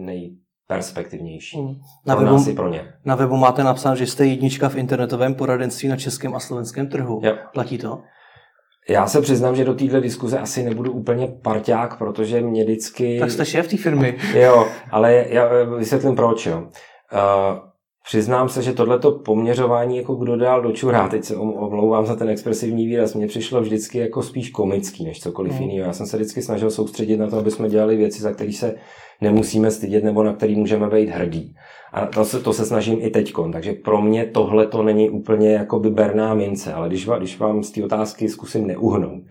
[0.68, 1.62] nejperspektivnější.
[1.62, 1.74] Mm.
[2.06, 2.92] Na pro webu, pro ně.
[3.04, 7.20] Na webu máte napsáno, že jste jednička v internetovém poradenství na českém a slovenském trhu.
[7.24, 7.32] Jo.
[7.52, 8.02] Platí to?
[8.88, 13.18] Já se přiznám, že do téhle diskuze asi nebudu úplně parťák, protože mě vždycky...
[13.20, 14.16] Tak jste šéf té firmy.
[14.34, 16.46] Jo, ale já vysvětlím proč.
[16.46, 16.58] Jo.
[16.58, 17.68] Uh,
[18.08, 22.28] Přiznám se, že tohleto poměřování, jako kdo dál do čurá, teď se omlouvám za ten
[22.28, 25.62] expresivní výraz, mně přišlo vždycky jako spíš komický, než cokoliv mm.
[25.62, 25.86] jiného.
[25.86, 28.74] Já jsem se vždycky snažil soustředit na to, aby jsme dělali věci, za které se
[29.20, 31.54] nemusíme stydět nebo na které můžeme být hrdí.
[31.92, 33.32] A to se, to se snažím i teď.
[33.52, 37.62] Takže pro mě tohle to není úplně jako by berná mince, ale když, když vám
[37.62, 39.22] z té otázky zkusím neuhnout,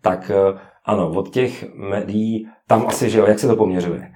[0.00, 4.08] tak eh, ano, od těch médií, tam asi, že jo, jak se to poměřuje?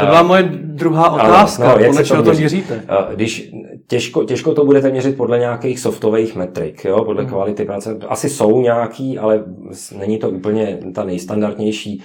[0.00, 2.82] To byla moje druhá otázka, no, podle čeho to měříte?
[3.14, 3.52] Když
[3.86, 7.30] těžko, těžko to budete měřit podle nějakých softových metrik, jo, podle hmm.
[7.30, 7.98] kvality práce.
[8.08, 9.44] Asi jsou nějaký, ale
[9.98, 12.02] není to úplně ta nejstandardnější,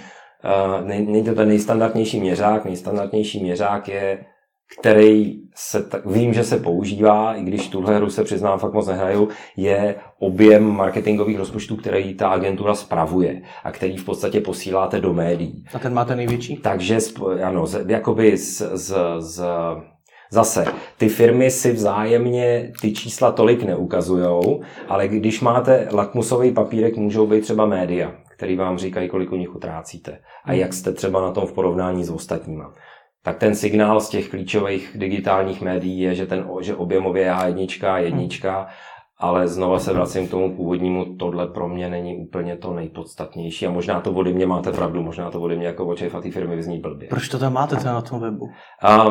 [0.86, 2.66] není to ten nejstandardnější měřák.
[2.66, 4.26] Nejstandardnější měřák je
[4.80, 8.88] který se, tak, vím, že se používá, i když tuhle hru se přiznám, fakt moc
[8.88, 15.14] nehraju, je objem marketingových rozpočtů, který ta agentura spravuje a který v podstatě posíláte do
[15.14, 15.64] médií.
[15.74, 16.58] A ten máte největší?
[16.58, 16.98] Takže,
[17.44, 19.44] ano, z, jakoby z, z, z
[20.32, 20.66] Zase,
[20.98, 27.42] ty firmy si vzájemně ty čísla tolik neukazujou, ale když máte lakmusový papírek, můžou být
[27.42, 31.46] třeba média, který vám říkají, kolik u nich utrácíte a jak jste třeba na tom
[31.46, 32.74] v porovnání s ostatníma
[33.26, 37.98] tak ten signál z těch klíčových digitálních médií je, že, ten, že objemově je jednička,
[37.98, 38.68] jednička,
[39.18, 43.72] ale znova se vracím k tomu původnímu, tohle pro mě není úplně to nejpodstatnější a
[43.72, 46.56] možná to ode mě máte pravdu, možná to ode mě jako od šéfa té firmy
[46.56, 47.08] vyzní blbě.
[47.08, 48.50] Proč to tam máte teda na tom webu?
[48.82, 49.06] A,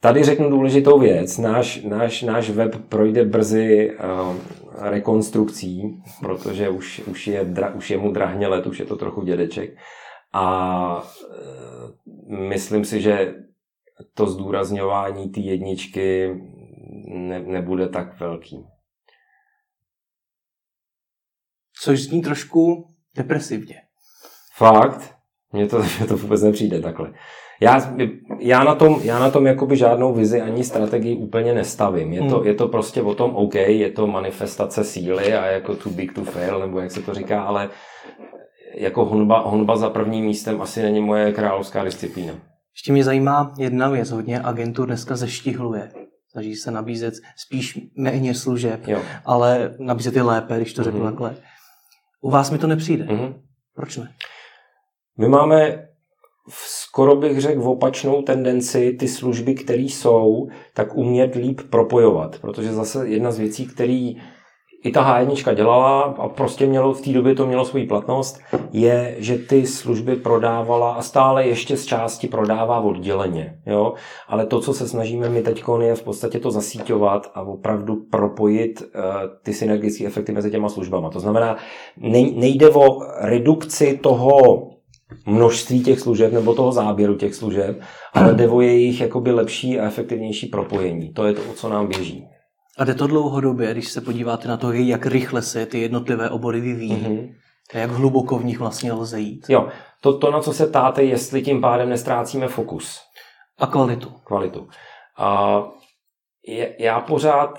[0.00, 1.38] tady řeknu důležitou věc.
[1.38, 4.36] Náš, náš, náš web projde brzy uh,
[4.78, 9.22] rekonstrukcí, protože už, už, je, dra, už je mu drahně let, už je to trochu
[9.22, 9.76] dědeček.
[10.32, 13.34] A uh, myslím si, že
[14.14, 16.34] to zdůrazňování té jedničky
[17.06, 18.66] ne, nebude tak velký.
[21.82, 23.82] Což zní trošku depresivně.
[24.56, 25.14] Fakt?
[25.52, 27.12] Mně to, mě to vůbec nepřijde takhle.
[27.60, 27.94] Já,
[28.38, 32.12] já na tom, já na tom jakoby žádnou vizi ani strategii úplně nestavím.
[32.12, 32.46] Je to, hmm.
[32.46, 36.24] je to prostě o tom, OK, je to manifestace síly a jako too big to
[36.24, 37.70] fail, nebo jak se to říká, ale
[38.74, 42.32] jako honba, honba za prvním místem asi není moje královská disciplína.
[42.74, 45.90] Ještě mě zajímá jedna věc, hodně agentur dneska zeštihluje.
[46.30, 49.00] Snaží se nabízet spíš méně služeb, jo.
[49.24, 51.04] ale nabízet je lépe, když to řeknu mm-hmm.
[51.04, 51.36] takhle.
[52.20, 53.04] U vás mi to nepřijde.
[53.04, 53.34] Mm-hmm.
[53.74, 54.12] Proč ne?
[55.18, 55.88] My máme
[56.48, 62.38] skoro bych řekl opačnou tendenci ty služby, které jsou, tak umět líp propojovat.
[62.38, 64.16] Protože zase jedna z věcí, který
[64.84, 68.40] i ta H1 dělala a prostě mělo, v té době to mělo svoji platnost,
[68.72, 73.58] je, že ty služby prodávala a stále ještě z části prodává odděleně.
[73.66, 73.94] Jo?
[74.28, 78.82] Ale to, co se snažíme my teď, je v podstatě to zasíťovat a opravdu propojit
[78.82, 79.04] uh,
[79.42, 81.10] ty synergické efekty mezi těma službama.
[81.10, 81.56] To znamená,
[82.34, 84.30] nejde o redukci toho
[85.26, 87.80] množství těch služeb nebo toho záběru těch služeb,
[88.12, 91.12] ale jde o jejich jakoby lepší a efektivnější propojení.
[91.12, 92.28] To je to, o co nám běží.
[92.78, 96.60] A jde to dlouhodobě, když se podíváte na to, jak rychle se ty jednotlivé obory
[96.60, 96.96] vyvíjí.
[96.96, 97.34] Mm-hmm.
[97.74, 99.46] Jak hluboko v nich vlastně lze jít.
[99.48, 99.68] Jo,
[100.00, 103.00] to, to, na co se ptáte, jestli tím pádem nestrácíme fokus.
[103.58, 104.12] A kvalitu.
[104.24, 104.68] Kvalitu.
[105.18, 105.62] A
[106.78, 107.50] já pořád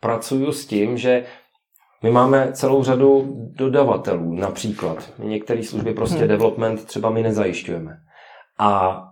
[0.00, 1.24] pracuju s tím, že
[2.02, 5.12] my máme celou řadu dodavatelů, například.
[5.18, 6.28] Některé služby prostě hmm.
[6.28, 7.96] development třeba my nezajišťujeme.
[8.58, 9.02] A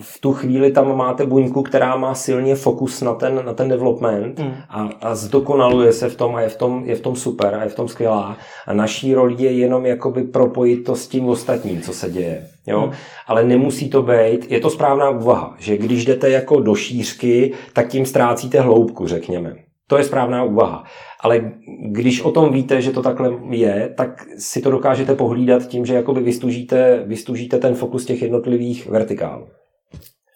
[0.00, 4.38] v tu chvíli tam máte buňku, která má silně fokus na ten, na ten development
[4.38, 4.54] mm.
[4.68, 7.62] a, a zdokonaluje se v tom a je v tom, je v tom super a
[7.62, 8.36] je v tom skvělá.
[8.66, 12.46] A naší roli je jenom jakoby propojit to s tím ostatním, co se děje.
[12.66, 12.86] Jo?
[12.86, 12.92] Mm.
[13.26, 17.88] Ale nemusí to být, je to správná úvaha, že když jdete jako do šířky, tak
[17.88, 19.67] tím ztrácíte hloubku, řekněme.
[19.88, 20.84] To je správná úvaha.
[21.20, 21.52] Ale
[21.90, 25.94] když o tom víte, že to takhle je, tak si to dokážete pohlídat tím, že
[25.94, 29.48] jakoby vystužíte, vystužíte ten fokus těch jednotlivých vertikálů.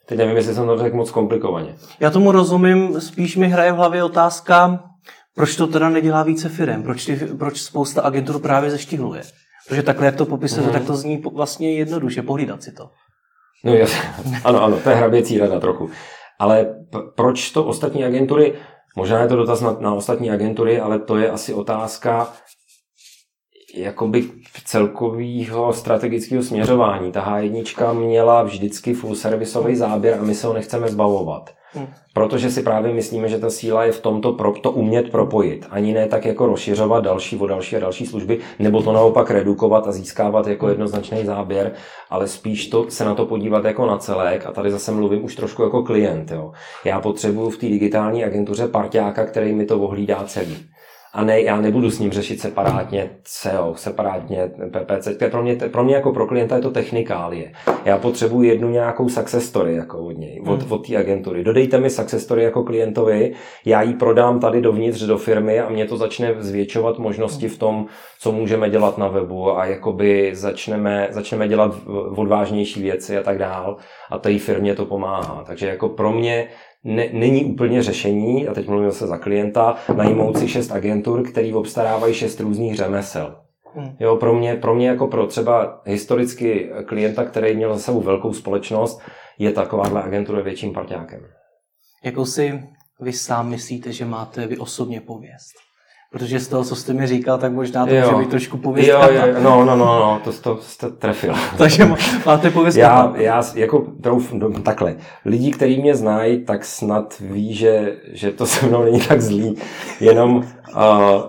[0.06, 1.74] Teď nevím, jestli jsem to řekl moc komplikovaně.
[2.00, 4.84] Já tomu rozumím, spíš mi hraje v hlavě otázka,
[5.34, 9.22] proč to teda nedělá více firm, proč, ty, proč spousta agentur právě zeštihluje.
[9.68, 10.72] Protože takhle, jak to popisujete, mm.
[10.72, 12.90] tak to zní vlastně jednoduše, pohlídat si to.
[13.64, 14.00] No jasně,
[14.44, 15.90] ano, ano, to je hraběcí rada trochu.
[16.38, 16.74] Ale
[17.16, 18.54] proč to ostatní agentury,
[18.96, 22.32] možná je to dotaz na, na ostatní agentury, ale to je asi otázka,
[23.74, 24.30] jakoby
[24.64, 27.12] celkového strategického směřování.
[27.12, 31.50] Ta H1 měla vždycky full servisový záběr a my se ho nechceme zbavovat.
[32.14, 35.66] Protože si právě myslíme, že ta síla je v tomto pro, to umět propojit.
[35.70, 39.88] Ani ne tak jako rozšiřovat další o další a další služby, nebo to naopak redukovat
[39.88, 41.72] a získávat jako jednoznačný záběr,
[42.10, 44.46] ale spíš to, se na to podívat jako na celek.
[44.46, 46.30] A tady zase mluvím už trošku jako klient.
[46.30, 46.52] Jo.
[46.84, 50.56] Já potřebuju v té digitální agentuře parťáka, který mi to ohlídá celý
[51.14, 55.08] a ne, já nebudu s ním řešit separátně SEO, separátně PPC.
[55.30, 57.52] Pro mě, pro mě jako pro klienta je to technikálie.
[57.84, 60.72] Já potřebuji jednu nějakou success story jako od něj, od, hmm.
[60.72, 61.44] od té agentury.
[61.44, 63.32] Dodejte mi success story jako klientovi,
[63.64, 67.86] já ji prodám tady dovnitř do firmy a mě to začne zvětšovat možnosti v tom,
[68.18, 71.74] co můžeme dělat na webu a jakoby začneme, začneme dělat
[72.16, 73.76] odvážnější věci a tak dál
[74.10, 75.44] a té firmě to pomáhá.
[75.46, 76.48] Takže jako pro mě
[76.84, 81.54] ne, není úplně řešení, a teď mluvím zase za klienta, najmout si šest agentur, který
[81.54, 83.36] obstarávají šest různých řemesel.
[83.74, 83.96] Hmm.
[84.00, 88.32] Jo, pro mě, pro mě jako pro třeba historicky klienta, který měl za sebou velkou
[88.32, 89.00] společnost,
[89.38, 91.20] je takováhle agentura větším parťákem.
[92.04, 92.62] Jakou si
[93.00, 95.71] vy sám myslíte, že máte vy osobně pověst?
[96.12, 98.02] Protože z toho, co jste mi říkal, tak možná to jo.
[98.04, 98.88] může být trošku pověst.
[98.88, 101.34] Jo, jo, no, no, no, no, to, to jste trefil.
[101.58, 101.88] Takže
[102.26, 102.76] máte pověst.
[102.76, 108.30] Já, já jako trouf, no, takhle, lidi, kteří mě znají, tak snad ví, že, že
[108.30, 109.56] to se mnou není tak zlý,
[110.00, 110.44] jenom uh,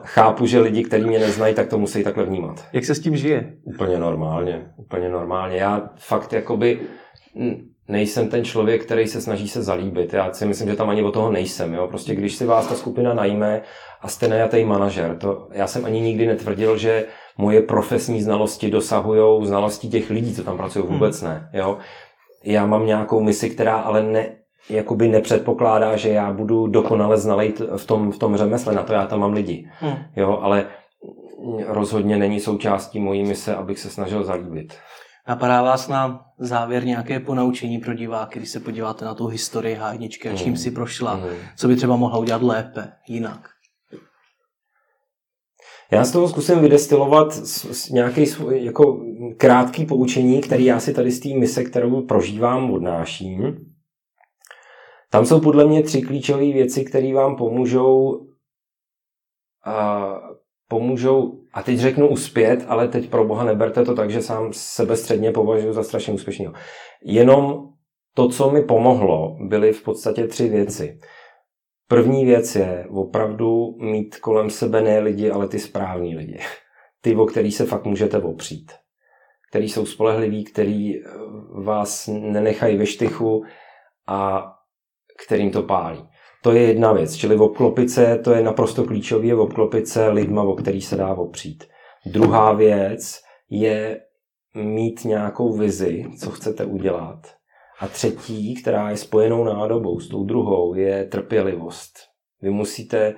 [0.04, 2.66] chápu, že lidi, kteří mě neznají, tak to musí takhle vnímat.
[2.74, 3.54] Jak se s tím žije?
[3.64, 5.58] Úplně normálně, úplně normálně.
[5.58, 6.80] Já fakt jakoby
[7.88, 10.14] nejsem ten člověk, který se snaží se zalíbit.
[10.14, 11.74] Já si myslím, že tam ani o toho nejsem.
[11.74, 11.88] Jo?
[11.88, 13.62] Prostě když si vás ta skupina najme
[14.02, 17.06] a jste najatý manažer, to já jsem ani nikdy netvrdil, že
[17.38, 21.32] moje profesní znalosti dosahují znalostí těch lidí, co tam pracují, vůbec hmm.
[21.32, 21.50] ne.
[21.54, 21.78] Jo?
[22.44, 24.36] Já mám nějakou misi, která ale ne,
[24.70, 29.08] jakoby nepředpokládá, že já budu dokonale znalý v tom, v tom řemesle, na to já
[29.08, 29.70] tam mám lidi.
[29.80, 29.98] Hmm.
[30.16, 30.66] Jo, ale
[31.68, 34.74] rozhodně není součástí mojí mise, abych se snažil zalíbit.
[35.28, 40.34] Napadá vás na závěr nějaké ponaučení pro diváky, když se podíváte na tu historii H1
[40.34, 40.58] a čím mm.
[40.58, 41.24] si prošla, mm.
[41.58, 43.50] co by třeba mohla udělat lépe, jinak?
[45.92, 47.28] Já z toho zkusím vydestilovat
[47.92, 49.06] nějaký jako
[49.38, 53.56] krátký poučení, který já si tady z té mise, kterou prožívám, odnáším.
[55.10, 58.20] Tam jsou podle mě tři klíčové věci, které vám pomůžou
[60.74, 64.98] pomůžou, a teď řeknu uspět, ale teď pro boha neberte to tak, že sám sebe
[64.98, 66.54] středně považuji za strašně úspěšného.
[67.06, 67.70] Jenom
[68.16, 71.00] to, co mi pomohlo, byly v podstatě tři věci.
[71.88, 76.40] První věc je opravdu mít kolem sebe ne lidi, ale ty správní lidi.
[77.02, 78.72] Ty, o který se fakt můžete opřít.
[79.50, 81.02] Který jsou spolehliví, který eh,
[81.64, 83.44] vás nenechají ve štychu
[84.08, 84.52] a
[85.26, 86.10] kterým to pálí.
[86.44, 90.56] To je jedna věc, čili obklopit se, to je naprosto klíčové, obklopit se lidma, o
[90.56, 91.64] který se dá opřít.
[92.06, 94.02] Druhá věc je
[94.56, 97.28] mít nějakou vizi, co chcete udělat.
[97.80, 101.94] A třetí, která je spojenou nádobou s tou druhou, je trpělivost.
[102.42, 103.16] Vy musíte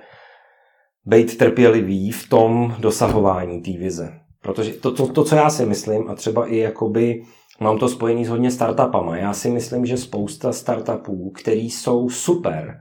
[1.04, 4.12] být trpělivý v tom dosahování té vize.
[4.42, 7.22] Protože to, to, to, co já si myslím, a třeba i jakoby
[7.60, 12.74] mám to spojený s hodně startupama, já si myslím, že spousta startupů, který jsou super,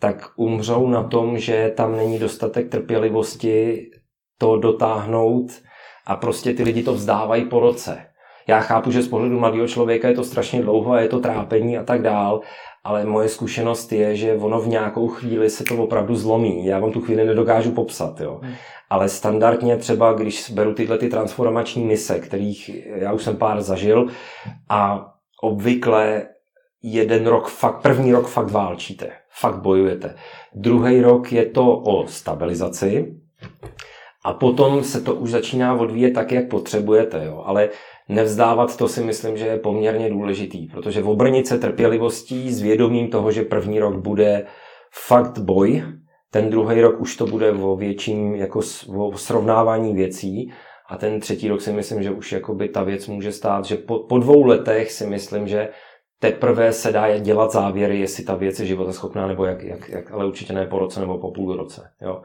[0.00, 3.86] tak umřou na tom, že tam není dostatek trpělivosti
[4.38, 5.52] to dotáhnout
[6.06, 8.06] a prostě ty lidi to vzdávají po roce.
[8.48, 11.78] Já chápu, že z pohledu mladého člověka je to strašně dlouho a je to trápení
[11.78, 12.40] a tak dál,
[12.84, 16.66] ale moje zkušenost je, že ono v nějakou chvíli se to opravdu zlomí.
[16.66, 18.40] Já vám tu chvíli nedokážu popsat, jo.
[18.42, 18.54] Hmm.
[18.90, 24.06] Ale standardně třeba, když beru tyhle ty transformační mise, kterých já už jsem pár zažil
[24.68, 25.06] a
[25.42, 26.28] obvykle
[26.82, 30.14] jeden rok fakt, první rok fakt válčíte fakt bojujete.
[30.54, 33.14] Druhý rok je to o stabilizaci
[34.24, 37.24] a potom se to už začíná odvíjet tak, jak potřebujete.
[37.24, 37.42] Jo.
[37.46, 37.68] Ale
[38.08, 43.32] nevzdávat to si myslím, že je poměrně důležitý, protože v obrnice trpělivostí s vědomím toho,
[43.32, 44.46] že první rok bude
[44.92, 45.82] fakt boj,
[46.30, 48.60] ten druhý rok už to bude o větším jako
[48.96, 50.52] o srovnávání věcí
[50.88, 53.98] a ten třetí rok si myslím, že už jakoby ta věc může stát, že po,
[53.98, 55.68] po dvou letech si myslím, že
[56.20, 60.26] teprve se dá dělat závěry, jestli ta věc je životaschopná nebo jak, jak, jak, ale
[60.26, 61.90] určitě ne po roce nebo po půl roce.
[62.02, 62.22] Jo.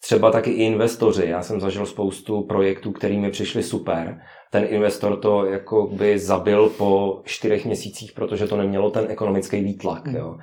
[0.00, 1.26] Třeba taky i investoři.
[1.26, 4.20] Já jsem zažil spoustu projektů, který mi přišly super.
[4.50, 10.02] Ten investor to jako by zabil po čtyřech měsících, protože to nemělo ten ekonomický výtlak.
[10.06, 10.36] Jo.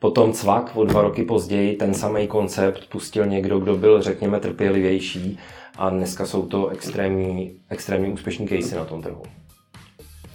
[0.00, 5.38] Potom cvak o dva roky později ten samý koncept pustil někdo, kdo byl, řekněme, trpělivější
[5.78, 9.22] a dneska jsou to extrémní, extrémní úspěšní casey na tom trhu.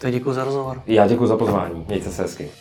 [0.01, 0.81] Tak děkuji za rozhovor.
[0.87, 1.85] Já děkuji za pozvání.
[1.87, 2.51] Mějte se hezky.